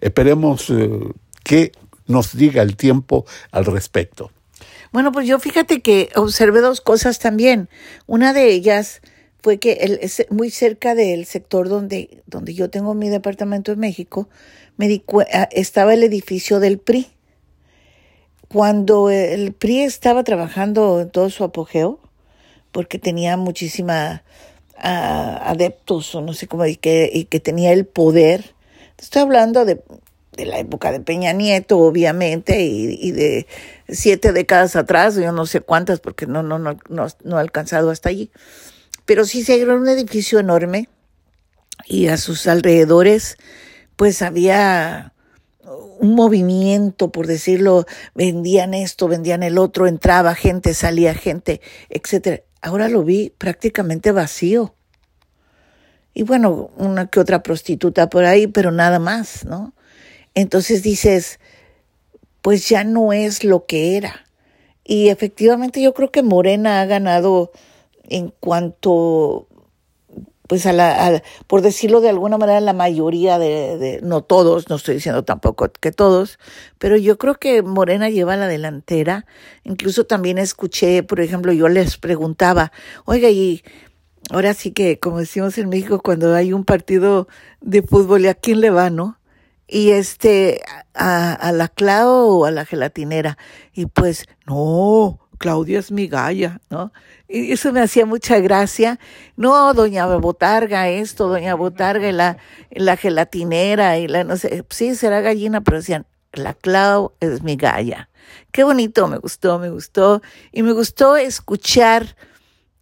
Esperemos... 0.02 0.70
Eh, 0.70 1.00
que 1.50 1.72
nos 2.06 2.38
diga 2.38 2.62
el 2.62 2.78
tiempo 2.78 3.26
al 3.50 3.66
respecto. 3.66 4.32
Bueno, 4.92 5.12
pues 5.12 5.28
yo 5.28 5.40
fíjate 5.40 5.82
que 5.82 6.12
observé 6.16 6.62
dos 6.62 6.80
cosas 6.80 7.18
también. 7.18 7.70
Una 8.06 8.34
de 8.34 8.52
ellas 8.52 9.02
fue 9.42 9.58
que 9.58 10.00
muy 10.30 10.52
cerca 10.52 10.94
del 10.94 11.26
sector 11.26 11.68
donde, 11.68 12.22
donde 12.28 12.54
yo 12.54 12.70
tengo 12.70 12.94
mi 12.94 13.10
departamento 13.10 13.72
en 13.72 13.80
México, 13.80 14.30
me 14.78 15.02
ah, 15.34 15.50
estaba 15.52 15.96
el 15.96 16.04
edificio 16.04 16.60
del 16.60 16.78
PRI. 16.78 17.08
Cuando 18.48 19.10
el 19.10 19.54
PRI 19.54 19.80
estaba 19.80 20.24
trabajando 20.24 21.02
en 21.02 21.10
todo 21.10 21.32
su 21.32 21.44
apogeo, 21.44 22.00
porque 22.72 23.00
tenía 23.00 23.38
muchísima 23.38 24.22
ah, 24.78 25.42
adeptos 25.46 26.14
o 26.14 26.22
no 26.22 26.34
sé 26.34 26.46
cómo, 26.46 26.68
y 26.68 26.76
que, 26.76 27.10
y 27.12 27.26
que 27.26 27.40
tenía 27.40 27.74
el 27.74 27.88
poder, 27.88 28.54
estoy 29.00 29.24
hablando 29.24 29.66
de 29.66 29.82
de 30.40 30.46
la 30.46 30.58
época 30.58 30.94
de 30.94 31.02
Peña 31.02 31.34
Nieto, 31.34 31.80
obviamente, 31.80 32.62
y, 32.62 33.12
de 33.12 33.46
siete 33.90 34.32
décadas 34.32 34.78
atrás, 34.78 35.16
yo 35.16 35.34
no 35.34 35.46
sé 35.46 35.60
cuántas, 35.60 36.00
porque 36.00 36.28
no, 36.28 36.44
no, 36.44 36.58
no, 36.58 36.78
no, 36.88 37.08
no 37.24 37.38
he 37.38 37.42
alcanzado 37.42 37.90
hasta 37.90 38.08
allí. 38.08 38.32
Pero 39.06 39.26
sí 39.26 39.44
se 39.44 39.62
era 39.62 39.76
un 39.76 39.90
edificio 39.90 40.40
enorme 40.40 40.88
y 41.86 42.08
a 42.08 42.16
sus 42.16 42.48
alrededores, 42.48 43.36
pues 43.98 44.22
había 44.22 45.14
un 46.00 46.16
movimiento, 46.16 47.12
por 47.12 47.28
decirlo, 47.28 47.86
vendían 48.16 48.74
esto, 48.74 49.10
vendían 49.10 49.44
el 49.44 49.58
otro, 49.58 49.88
entraba 49.88 50.36
gente, 50.36 50.74
salía 50.74 51.14
gente, 51.16 51.60
etcétera. 51.90 52.44
Ahora 52.62 52.88
lo 52.88 53.04
vi 53.04 53.34
prácticamente 53.38 54.14
vacío. 54.14 54.74
Y 56.14 56.24
bueno, 56.24 56.70
una 56.78 57.08
que 57.08 57.20
otra 57.20 57.44
prostituta 57.44 58.10
por 58.10 58.24
ahí, 58.24 58.48
pero 58.48 58.72
nada 58.72 59.00
más, 59.00 59.44
¿no? 59.46 59.74
Entonces 60.40 60.84
dices, 60.84 61.38
pues 62.42 62.70
ya 62.70 62.86
no 62.86 63.12
es 63.12 63.44
lo 63.44 63.66
que 63.66 63.98
era. 63.98 64.26
Y 64.86 65.10
efectivamente 65.10 65.82
yo 65.82 65.94
creo 65.94 66.12
que 66.12 66.24
Morena 66.24 66.80
ha 66.80 66.86
ganado 66.86 67.52
en 68.04 68.34
cuanto 68.40 69.48
pues 70.48 70.66
a 70.66 70.72
la, 70.72 71.22
por 71.46 71.62
decirlo 71.62 72.00
de 72.00 72.10
alguna 72.10 72.38
manera, 72.38 72.62
la 72.62 72.72
mayoría 72.72 73.38
de, 73.38 74.00
no 74.02 74.24
todos, 74.24 74.70
no 74.70 74.78
estoy 74.78 74.96
diciendo 74.96 75.24
tampoco 75.24 75.70
que 75.74 75.92
todos, 75.92 76.40
pero 76.80 76.96
yo 76.96 77.18
creo 77.18 77.36
que 77.36 77.62
Morena 77.62 78.10
lleva 78.10 78.38
la 78.38 78.48
delantera. 78.48 79.26
Incluso 79.66 80.06
también 80.06 80.38
escuché, 80.38 81.04
por 81.04 81.20
ejemplo, 81.20 81.52
yo 81.52 81.68
les 81.68 81.98
preguntaba, 81.98 82.72
oiga, 83.06 83.30
y 83.30 83.62
ahora 84.32 84.54
sí 84.54 84.72
que, 84.72 85.00
como 85.00 85.20
decimos 85.20 85.58
en 85.58 85.70
México, 85.70 86.00
cuando 86.02 86.34
hay 86.34 86.54
un 86.54 86.64
partido 86.64 87.28
de 87.62 87.84
fútbol, 87.84 88.22
¿y 88.22 88.28
a 88.30 88.34
quién 88.34 88.62
le 88.62 88.70
va, 88.72 88.90
no? 88.90 89.19
Y 89.70 89.92
este, 89.92 90.62
a, 90.96 91.34
a 91.34 91.52
la 91.52 91.68
Clau 91.68 92.42
o 92.42 92.46
a 92.46 92.52
la 92.52 92.66
gelatinera. 92.66 93.38
Y 93.72 93.86
pues, 93.86 94.26
no, 94.48 95.20
Claudia 95.40 95.80
es 95.80 95.92
mi 95.92 96.08
galla, 96.08 96.60
¿no? 96.70 96.92
Y 97.28 97.52
eso 97.52 97.72
me 97.72 97.82
hacía 97.82 98.06
mucha 98.06 98.40
gracia. 98.40 99.00
No, 99.36 99.74
doña 99.74 100.06
Botarga 100.18 100.90
esto, 100.90 101.28
doña 101.28 101.56
Botarga 101.56 102.10
y 102.10 102.12
la, 102.12 102.38
la 102.72 102.98
gelatinera 102.98 103.98
y 103.98 104.08
la, 104.08 104.24
no 104.24 104.38
sé, 104.38 104.66
sí, 104.70 104.96
será 104.96 105.22
gallina, 105.22 105.62
pero 105.62 105.78
decían, 105.78 106.06
la 106.34 106.54
Clau 106.54 107.14
es 107.20 107.42
mi 107.42 107.56
galla. 107.56 108.10
Qué 108.52 108.64
bonito, 108.64 109.08
me 109.08 109.18
gustó, 109.18 109.60
me 109.60 109.70
gustó. 109.70 110.22
Y 110.52 110.62
me 110.62 110.74
gustó 110.74 111.16
escuchar 111.16 112.16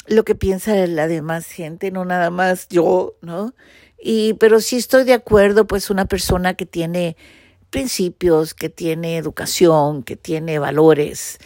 lo 0.07 0.23
que 0.23 0.35
piensa 0.35 0.73
la 0.87 1.07
demás 1.07 1.47
gente, 1.47 1.91
no 1.91 2.05
nada 2.05 2.29
más 2.29 2.67
yo, 2.69 3.15
¿no? 3.21 3.53
Y, 3.99 4.33
pero 4.35 4.59
sí 4.59 4.77
estoy 4.77 5.03
de 5.03 5.13
acuerdo, 5.13 5.67
pues 5.67 5.89
una 5.89 6.05
persona 6.05 6.53
que 6.53 6.65
tiene 6.65 7.17
principios, 7.69 8.53
que 8.53 8.69
tiene 8.69 9.17
educación, 9.17 10.03
que 10.03 10.15
tiene 10.15 10.59
valores, 10.59 11.39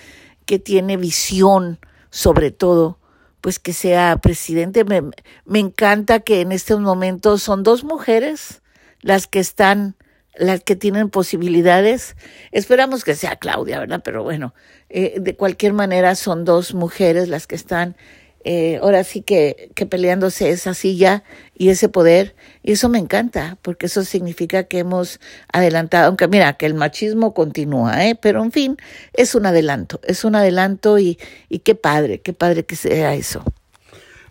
que 0.46 0.60
tiene 0.60 0.98
visión 0.98 1.80
sobre 2.10 2.52
todo, 2.52 3.00
pues 3.40 3.58
que 3.58 3.74
sea 3.74 4.18
presidente. 4.18 4.84
Me, 4.84 5.02
me 5.46 5.60
encanta 5.60 6.20
que 6.20 6.42
en 6.42 6.52
estos 6.52 6.80
momentos 6.80 7.42
son 7.42 7.64
dos 7.64 7.84
mujeres 7.84 8.62
las 9.02 9.28
que 9.28 9.40
están, 9.40 9.96
las 10.36 10.64
que 10.64 10.76
tienen 10.76 11.10
posibilidades. 11.10 12.16
Esperamos 12.52 13.04
que 13.04 13.16
sea 13.16 13.38
Claudia, 13.38 13.80
¿verdad? 13.80 14.02
Pero 14.04 14.24
bueno, 14.24 14.54
eh, 14.90 15.16
de 15.20 15.36
cualquier 15.36 15.74
manera 15.74 16.16
son 16.16 16.46
dos 16.46 16.74
mujeres 16.74 17.30
las 17.30 17.48
que 17.48 17.56
están 17.56 17.96
eh, 18.44 18.80
ahora 18.82 19.04
sí 19.04 19.22
que, 19.22 19.72
que 19.76 19.86
peleándose 19.86 20.50
esa 20.50 20.74
silla 20.74 21.24
y 21.56 21.70
ese 21.70 21.90
poder. 21.90 22.36
Y 22.64 22.74
eso 22.74 22.90
me 22.90 23.00
encanta, 23.00 23.58
porque 23.62 23.86
eso 23.86 24.04
significa 24.04 24.64
que 24.64 24.80
hemos 24.80 25.20
adelantado, 25.52 26.08
aunque 26.08 26.28
mira, 26.28 26.54
que 26.54 26.66
el 26.66 26.74
machismo 26.74 27.34
continúa, 27.34 28.06
¿eh? 28.06 28.16
pero 28.16 28.44
en 28.44 28.52
fin, 28.52 28.78
es 29.14 29.36
un 29.36 29.46
adelanto, 29.46 30.00
es 30.04 30.24
un 30.24 30.36
adelanto 30.36 31.00
y, 31.00 31.20
y 31.50 31.60
qué 31.60 31.76
padre, 31.76 32.22
qué 32.22 32.34
padre 32.34 32.66
que 32.66 32.76
sea 32.76 33.16
eso. 33.16 33.44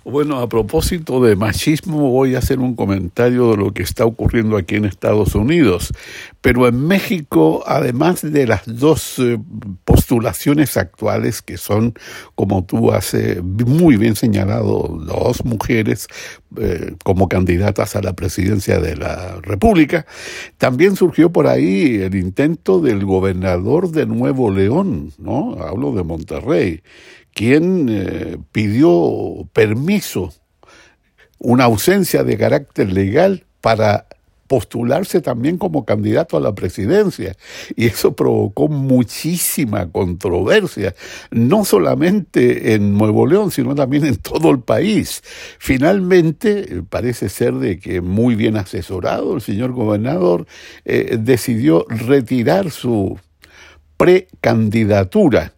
Bueno, 0.03 0.41
a 0.41 0.49
propósito 0.49 1.23
de 1.23 1.37
machismo, 1.37 2.11
voy 2.11 2.35
a 2.35 2.39
hacer 2.39 2.59
un 2.59 2.75
comentario 2.75 3.51
de 3.51 3.59
lo 3.59 3.75
que 3.75 3.83
está 3.83 4.07
ocurriendo 4.07 4.57
aquí 4.57 4.77
en 4.77 4.87
Estados 4.87 5.35
Unidos. 5.35 5.93
Pero 6.41 6.67
en 6.67 6.87
México, 6.87 7.63
además 7.67 8.23
de 8.23 8.47
las 8.47 8.63
dos 8.65 9.19
eh, 9.19 9.39
postulaciones 9.85 10.79
actuales, 10.79 11.43
que 11.43 11.59
son, 11.59 11.93
como 12.35 12.65
tú 12.65 12.93
has 12.93 13.13
eh, 13.13 13.43
muy 13.43 13.99
bien 13.99 14.17
señalado, 14.17 14.89
dos 15.05 15.45
mujeres 15.45 16.07
eh, 16.57 16.95
como 17.05 17.29
candidatas 17.29 17.95
a 17.95 18.01
la 18.01 18.15
presidencia 18.15 18.81
de 18.81 18.97
la 18.97 19.39
República, 19.43 20.07
también 20.57 20.97
surgió 20.97 21.31
por 21.31 21.47
ahí 21.47 21.97
el 21.97 22.15
intento 22.15 22.81
del 22.81 23.05
gobernador 23.05 23.91
de 23.91 24.07
Nuevo 24.07 24.51
León, 24.51 25.13
¿no? 25.19 25.59
Hablo 25.61 25.93
de 25.93 26.05
Monterrey 26.05 26.83
quien 27.41 27.87
eh, 27.89 28.37
pidió 28.53 29.49
permiso, 29.55 30.31
una 31.39 31.65
ausencia 31.65 32.23
de 32.23 32.37
carácter 32.37 32.93
legal 32.93 33.47
para 33.63 34.09
postularse 34.47 35.23
también 35.23 35.57
como 35.57 35.87
candidato 35.87 36.37
a 36.37 36.41
la 36.41 36.55
presidencia. 36.55 37.35
Y 37.77 37.87
eso 37.87 38.13
provocó 38.13 38.69
muchísima 38.69 39.91
controversia, 39.91 40.95
no 41.31 41.65
solamente 41.65 42.75
en 42.75 42.99
Nuevo 42.99 43.27
León, 43.27 43.51
sino 43.51 43.75
también 43.75 44.05
en 44.05 44.17
todo 44.17 44.51
el 44.51 44.61
país. 44.61 45.23
Finalmente, 45.59 46.83
parece 46.91 47.31
ser 47.31 47.55
de 47.55 47.79
que 47.79 48.03
muy 48.03 48.35
bien 48.35 48.59
asesorado, 48.59 49.35
el 49.35 49.41
señor 49.41 49.73
gobernador 49.73 50.47
eh, 50.85 51.17
decidió 51.19 51.87
retirar 51.89 52.71
su 52.71 53.19
precandidatura 53.97 55.55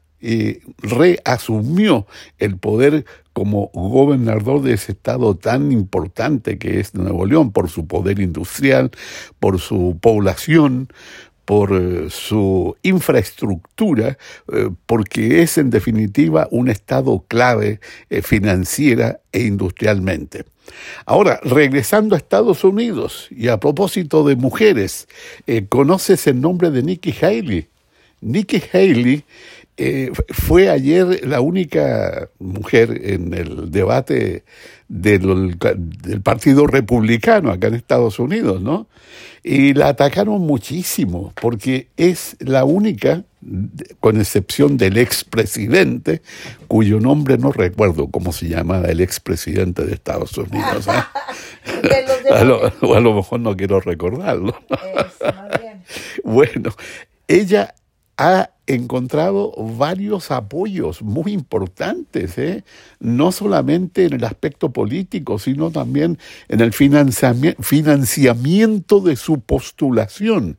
reasumió 0.78 2.06
el 2.38 2.56
poder 2.56 3.04
como 3.32 3.70
gobernador 3.72 4.62
de 4.62 4.74
ese 4.74 4.92
estado 4.92 5.34
tan 5.34 5.72
importante 5.72 6.58
que 6.58 6.80
es 6.80 6.94
Nuevo 6.94 7.26
León, 7.26 7.52
por 7.52 7.68
su 7.68 7.86
poder 7.86 8.20
industrial, 8.20 8.90
por 9.40 9.58
su 9.58 9.98
población, 10.00 10.88
por 11.44 11.72
eh, 11.72 12.08
su 12.08 12.76
infraestructura, 12.82 14.16
eh, 14.52 14.70
porque 14.86 15.42
es 15.42 15.58
en 15.58 15.70
definitiva 15.70 16.48
un 16.50 16.68
estado 16.68 17.24
clave 17.26 17.80
eh, 18.10 18.22
financiera 18.22 19.20
e 19.32 19.42
industrialmente. 19.42 20.44
Ahora, 21.04 21.40
regresando 21.42 22.14
a 22.14 22.18
Estados 22.18 22.64
Unidos 22.64 23.28
y 23.30 23.48
a 23.48 23.58
propósito 23.58 24.24
de 24.24 24.36
mujeres, 24.36 25.08
¿conoces 25.68 26.26
el 26.28 26.40
nombre 26.40 26.70
de 26.70 26.82
Nikki 26.82 27.12
Haley? 27.20 27.68
Nikki 28.20 28.62
Haley 28.72 29.24
eh, 29.76 30.10
fue 30.28 30.68
ayer 30.68 31.26
la 31.26 31.40
única 31.40 32.28
mujer 32.38 33.00
en 33.04 33.32
el 33.32 33.70
debate 33.70 34.44
del, 34.88 35.56
Partido 36.22 36.66
Republicano 36.66 37.50
acá 37.50 37.68
en 37.68 37.74
Estados 37.74 38.18
Unidos, 38.18 38.60
¿no? 38.60 38.86
Y 39.42 39.72
la 39.72 39.88
atacaron 39.88 40.42
muchísimo 40.42 41.32
porque 41.40 41.88
es 41.96 42.36
la 42.38 42.64
única, 42.64 43.24
con 43.98 44.20
excepción 44.20 44.76
del 44.76 44.98
expresidente, 44.98 46.20
cuyo 46.68 47.00
nombre 47.00 47.38
no 47.38 47.50
recuerdo 47.50 48.08
cómo 48.08 48.32
se 48.32 48.48
llamaba 48.48 48.88
el 48.88 49.00
expresidente 49.00 49.84
de 49.84 49.94
Estados 49.94 50.36
Unidos. 50.36 50.86
¿eh? 50.86 50.92
o 52.82 52.94
a 52.94 53.00
lo 53.00 53.14
mejor 53.14 53.40
no 53.40 53.56
quiero 53.56 53.80
recordarlo. 53.80 54.54
bueno, 56.24 56.70
ella 57.26 57.74
ha 58.22 58.50
encontrado 58.68 59.52
varios 59.56 60.30
apoyos 60.30 61.02
muy 61.02 61.32
importantes, 61.32 62.38
¿eh? 62.38 62.62
no 63.00 63.32
solamente 63.32 64.04
en 64.04 64.12
el 64.12 64.22
aspecto 64.22 64.72
político, 64.72 65.40
sino 65.40 65.72
también 65.72 66.20
en 66.46 66.60
el 66.60 66.72
financiamiento 66.72 69.00
de 69.00 69.16
su 69.16 69.40
postulación 69.40 70.56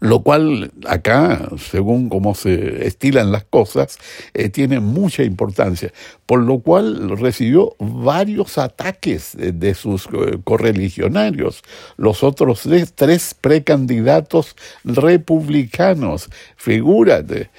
lo 0.00 0.22
cual 0.22 0.70
acá, 0.86 1.50
según 1.58 2.08
cómo 2.08 2.34
se 2.34 2.86
estilan 2.86 3.32
las 3.32 3.44
cosas, 3.44 3.98
eh, 4.34 4.48
tiene 4.48 4.80
mucha 4.80 5.22
importancia, 5.22 5.92
por 6.26 6.42
lo 6.42 6.60
cual 6.60 7.18
recibió 7.18 7.74
varios 7.78 8.58
ataques 8.58 9.36
de, 9.36 9.74
sus 9.74 10.06
eh, 10.06 10.38
correligionarios, 10.44 11.62
los 11.96 12.22
otros 12.22 12.68
tres, 12.94 13.34
precandidatos 13.34 14.56
republicanos, 14.84 16.28
figúrate, 16.56 17.50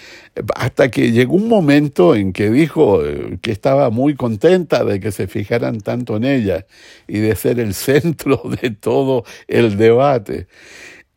hasta 0.56 0.90
que 0.90 1.12
llegó 1.12 1.36
un 1.36 1.50
momento 1.50 2.16
en 2.16 2.32
que 2.34 2.50
dijo 2.50 3.06
eh, 3.06 3.38
que 3.42 3.52
estaba 3.52 3.90
muy 3.90 4.16
contenta 4.16 4.84
de 4.84 5.00
que 5.00 5.12
se 5.12 5.28
fijaran 5.28 5.82
tanto 5.82 6.16
en 6.18 6.24
ella 6.24 6.66
y 7.08 7.20
de 7.20 7.36
ser 7.36 7.60
el 7.60 7.74
centro 7.92 8.42
de 8.62 8.72
todo 8.72 9.26
el 9.48 9.78
debate 9.78 10.48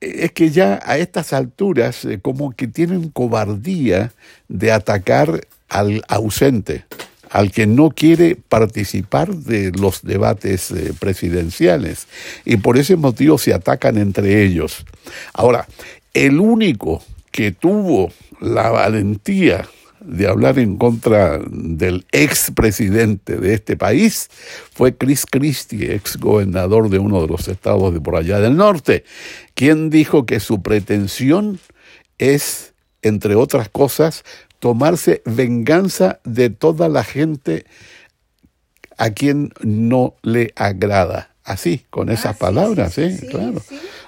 es 0.04 0.32
que 0.32 0.50
ya 0.50 0.80
a 0.84 0.98
estas 0.98 1.32
alturas 1.32 2.04
eh, 2.04 2.18
como 2.20 2.52
que 2.52 2.68
tienen 2.68 3.10
cobardía 3.10 4.12
de 4.48 4.72
atacar 4.72 5.46
al 5.68 6.02
ausente, 6.08 6.84
al 7.30 7.50
que 7.50 7.66
no 7.66 7.90
quiere 7.90 8.36
participar 8.36 9.34
de 9.34 9.72
los 9.72 10.02
debates 10.02 10.70
eh, 10.70 10.92
presidenciales 10.98 12.06
y 12.44 12.56
por 12.58 12.78
ese 12.78 12.96
motivo 12.96 13.38
se 13.38 13.54
atacan 13.54 13.98
entre 13.98 14.44
ellos. 14.44 14.84
Ahora, 15.32 15.66
el 16.12 16.38
único 16.38 17.02
que 17.30 17.50
tuvo 17.50 18.12
la 18.40 18.70
valentía 18.70 19.68
de 20.04 20.26
hablar 20.28 20.58
en 20.58 20.76
contra 20.76 21.40
del 21.50 22.06
ex 22.12 22.50
presidente 22.54 23.36
de 23.36 23.54
este 23.54 23.76
país 23.76 24.30
fue 24.72 24.96
Chris 24.96 25.26
Christie, 25.26 25.94
ex 25.94 26.16
gobernador 26.16 26.90
de 26.90 26.98
uno 26.98 27.22
de 27.22 27.28
los 27.28 27.48
estados 27.48 27.92
de 27.92 28.00
por 28.00 28.16
allá 28.16 28.38
del 28.38 28.56
norte, 28.56 29.04
quien 29.54 29.90
dijo 29.90 30.26
que 30.26 30.40
su 30.40 30.62
pretensión 30.62 31.58
es, 32.18 32.74
entre 33.02 33.34
otras 33.34 33.68
cosas, 33.68 34.24
tomarse 34.58 35.22
venganza 35.24 36.20
de 36.24 36.50
toda 36.50 36.88
la 36.88 37.04
gente 37.04 37.64
a 38.96 39.10
quien 39.10 39.52
no 39.60 40.14
le 40.22 40.52
agrada. 40.56 41.30
Así, 41.44 41.84
con 41.90 42.08
esas 42.08 42.38
palabras, 42.38 42.94
sí, 42.94 43.18
claro. 43.30 43.60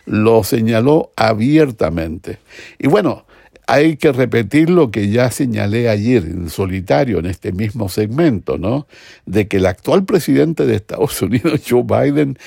Lo 0.07 0.43
señaló 0.43 1.13
abiertamente. 1.17 2.39
Y 2.79 2.87
bueno, 2.87 3.27
hay 3.67 3.97
que 3.97 4.13
repetir 4.13 4.71
lo 4.71 4.91
que 4.91 5.09
ya 5.11 5.31
señalé 5.31 5.89
ayer 5.89 6.25
en 6.25 6.51
solitario 6.51 7.19
en 7.19 7.27
este 7.27 7.53
mismo 7.53 7.89
segmento, 7.89 8.59
¿no? 8.59 8.87
De 9.27 9.49
que 9.49 9.57
el 9.57 9.67
actual 9.67 10.05
presidente 10.05 10.67
de 10.67 10.77
Estados 10.77 11.21
Unidos, 11.23 11.63
Joe 11.69 11.83
Biden, 11.83 12.39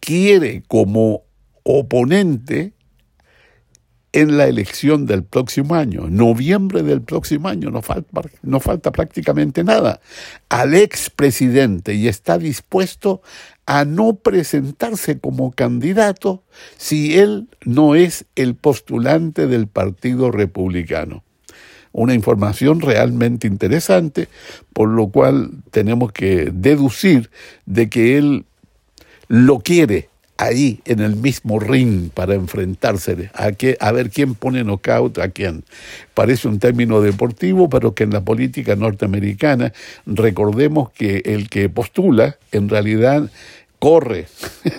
quiere 0.00 0.62
como 0.66 1.22
oponente 1.62 2.75
en 4.16 4.38
la 4.38 4.46
elección 4.46 5.04
del 5.04 5.24
próximo 5.24 5.74
año, 5.74 6.08
noviembre 6.08 6.82
del 6.82 7.02
próximo 7.02 7.48
año, 7.48 7.70
no 7.70 7.82
falta, 7.82 8.90
prácticamente 8.90 9.62
nada, 9.62 10.00
al 10.48 10.72
expresidente 10.72 11.92
y 11.92 12.08
está 12.08 12.38
dispuesto 12.38 13.20
a 13.66 13.84
no 13.84 14.14
presentarse 14.14 15.18
como 15.18 15.52
candidato 15.52 16.42
si 16.78 17.18
él 17.18 17.48
no 17.66 17.94
es 17.94 18.24
el 18.36 18.54
postulante 18.54 19.46
del 19.46 19.66
Partido 19.66 20.30
Republicano. 20.30 21.22
Una 21.92 22.14
información 22.14 22.80
realmente 22.80 23.46
interesante, 23.46 24.28
por 24.72 24.88
lo 24.88 25.08
cual 25.08 25.50
tenemos 25.70 26.12
que 26.12 26.50
deducir 26.54 27.30
de 27.66 27.90
que 27.90 28.16
él 28.16 28.46
lo 29.28 29.58
quiere 29.58 30.08
ahí 30.36 30.80
en 30.84 31.00
el 31.00 31.16
mismo 31.16 31.58
ring 31.58 32.10
para 32.10 32.34
enfrentarse 32.34 33.30
a, 33.34 33.52
que, 33.52 33.76
a 33.80 33.92
ver 33.92 34.10
quién 34.10 34.34
pone 34.34 34.64
knockout 34.64 35.18
a 35.18 35.30
quién. 35.30 35.64
Parece 36.14 36.48
un 36.48 36.58
término 36.58 37.00
deportivo, 37.00 37.68
pero 37.68 37.94
que 37.94 38.04
en 38.04 38.10
la 38.10 38.22
política 38.22 38.76
norteamericana 38.76 39.72
recordemos 40.04 40.90
que 40.90 41.22
el 41.24 41.48
que 41.48 41.68
postula 41.68 42.36
en 42.52 42.68
realidad 42.68 43.30
corre, 43.86 44.26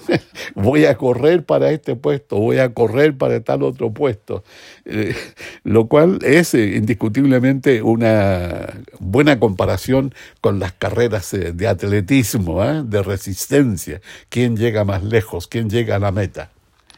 voy 0.54 0.84
a 0.84 0.98
correr 0.98 1.46
para 1.46 1.72
este 1.72 1.96
puesto, 1.96 2.36
voy 2.40 2.60
a 2.60 2.74
correr 2.74 3.18
para 3.18 3.40
tal 3.40 3.64
otro 3.64 3.94
puesto, 3.94 4.44
eh, 4.84 5.16
lo 5.64 5.88
cual 5.88 6.20
es 6.24 6.54
eh, 6.54 6.76
indiscutiblemente 6.76 7.82
una 7.82 8.68
buena 9.00 9.40
comparación 9.40 10.14
con 10.42 10.60
las 10.60 10.74
carreras 10.74 11.34
eh, 11.34 11.54
de 11.54 11.68
atletismo, 11.70 12.62
de 12.84 13.02
resistencia, 13.02 14.02
quién 14.28 14.58
llega 14.58 14.84
más 14.84 15.04
lejos, 15.04 15.48
quién 15.48 15.70
llega 15.70 15.96
a 15.96 16.00
la 16.00 16.12
meta. 16.12 16.52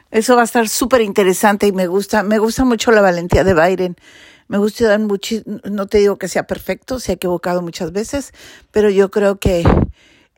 Eso 0.10 0.36
va 0.36 0.42
a 0.42 0.46
estar 0.46 0.68
súper 0.68 1.02
interesante 1.02 1.68
y 1.68 1.74
me 1.74 1.86
gusta, 1.86 2.24
me 2.24 2.40
gusta 2.40 2.66
mucho 2.66 2.90
la 2.92 3.02
valentía 3.02 3.44
de 3.44 3.54
Biden. 3.54 3.96
Me 4.48 4.58
gusta 4.58 4.98
mucho, 4.98 5.36
no 5.64 5.86
te 5.86 6.00
digo 6.00 6.18
que 6.18 6.28
sea 6.28 6.48
perfecto, 6.48 7.00
se 7.00 7.12
ha 7.12 7.16
equivocado 7.16 7.62
muchas 7.62 7.92
veces, 7.92 8.34
pero 8.72 8.90
yo 8.90 9.12
creo 9.12 9.38
que 9.38 9.64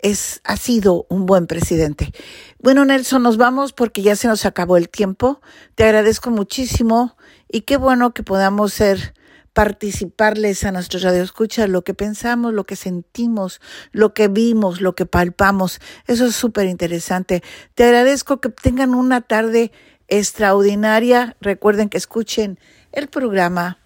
es, 0.02 0.42
ha 0.44 0.58
sido 0.58 1.06
un 1.10 1.26
buen 1.26 1.48
presidente. 1.48 2.12
Bueno, 2.60 2.86
Nelson, 2.86 3.24
nos 3.24 3.38
vamos 3.38 3.74
porque 3.74 4.02
ya 4.02 4.16
se 4.16 4.28
nos 4.28 4.46
acabó 4.46 4.78
el 4.78 4.90
tiempo. 4.90 5.42
Te 5.76 5.84
agradezco 5.84 6.30
muchísimo 6.32 7.18
y 7.48 7.62
qué 7.62 7.78
bueno 7.78 8.14
que 8.14 8.24
podamos 8.24 8.74
ser 8.74 9.14
participarles 9.54 10.64
a 10.64 10.72
nuestros 10.72 11.04
radioescuchas 11.04 11.70
lo 11.70 11.84
que 11.84 11.94
pensamos, 11.94 12.54
lo 12.54 12.64
que 12.64 12.76
sentimos, 12.76 13.60
lo 13.92 14.14
que 14.14 14.28
vimos, 14.28 14.82
lo 14.82 14.96
que 14.96 15.06
palpamos. 15.06 15.80
Eso 16.08 16.26
es 16.26 16.36
súper 16.36 16.68
interesante. 16.68 17.44
Te 17.76 17.84
agradezco 17.84 18.40
que 18.40 18.50
tengan 18.50 18.94
una 18.94 19.22
tarde 19.22 19.72
extraordinaria. 20.08 21.36
Recuerden 21.42 21.90
que 21.90 21.98
escuchen 21.98 22.60
el 22.92 23.08
programa 23.08 23.78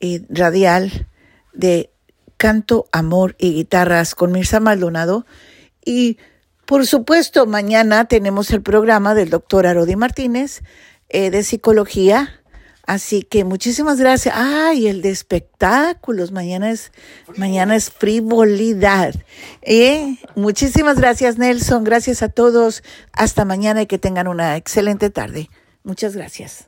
eh, 0.00 0.22
radial 0.28 1.06
de 1.52 1.90
canto, 2.38 2.86
amor 2.92 3.36
y 3.38 3.52
guitarras 3.52 4.14
con 4.14 4.32
Mirza 4.32 4.60
Maldonado. 4.60 5.26
Y 5.84 6.16
por 6.64 6.86
supuesto, 6.86 7.46
mañana 7.46 8.06
tenemos 8.06 8.50
el 8.50 8.62
programa 8.62 9.14
del 9.14 9.30
doctor 9.30 9.66
Arodi 9.66 9.96
Martínez 9.96 10.62
eh, 11.08 11.30
de 11.30 11.42
psicología. 11.42 12.40
Así 12.86 13.22
que 13.22 13.44
muchísimas 13.44 13.98
gracias. 14.00 14.34
Ay, 14.36 14.86
el 14.86 15.02
de 15.02 15.10
espectáculos. 15.10 16.32
Mañana 16.32 16.70
es, 16.70 16.90
mañana 17.36 17.76
es 17.76 17.90
frivolidad. 17.90 19.14
Eh, 19.60 20.16
muchísimas 20.36 20.98
gracias, 20.98 21.36
Nelson. 21.36 21.84
Gracias 21.84 22.22
a 22.22 22.30
todos. 22.30 22.82
Hasta 23.12 23.44
mañana 23.44 23.82
y 23.82 23.86
que 23.86 23.98
tengan 23.98 24.28
una 24.28 24.56
excelente 24.56 25.10
tarde. 25.10 25.50
Muchas 25.84 26.16
gracias. 26.16 26.67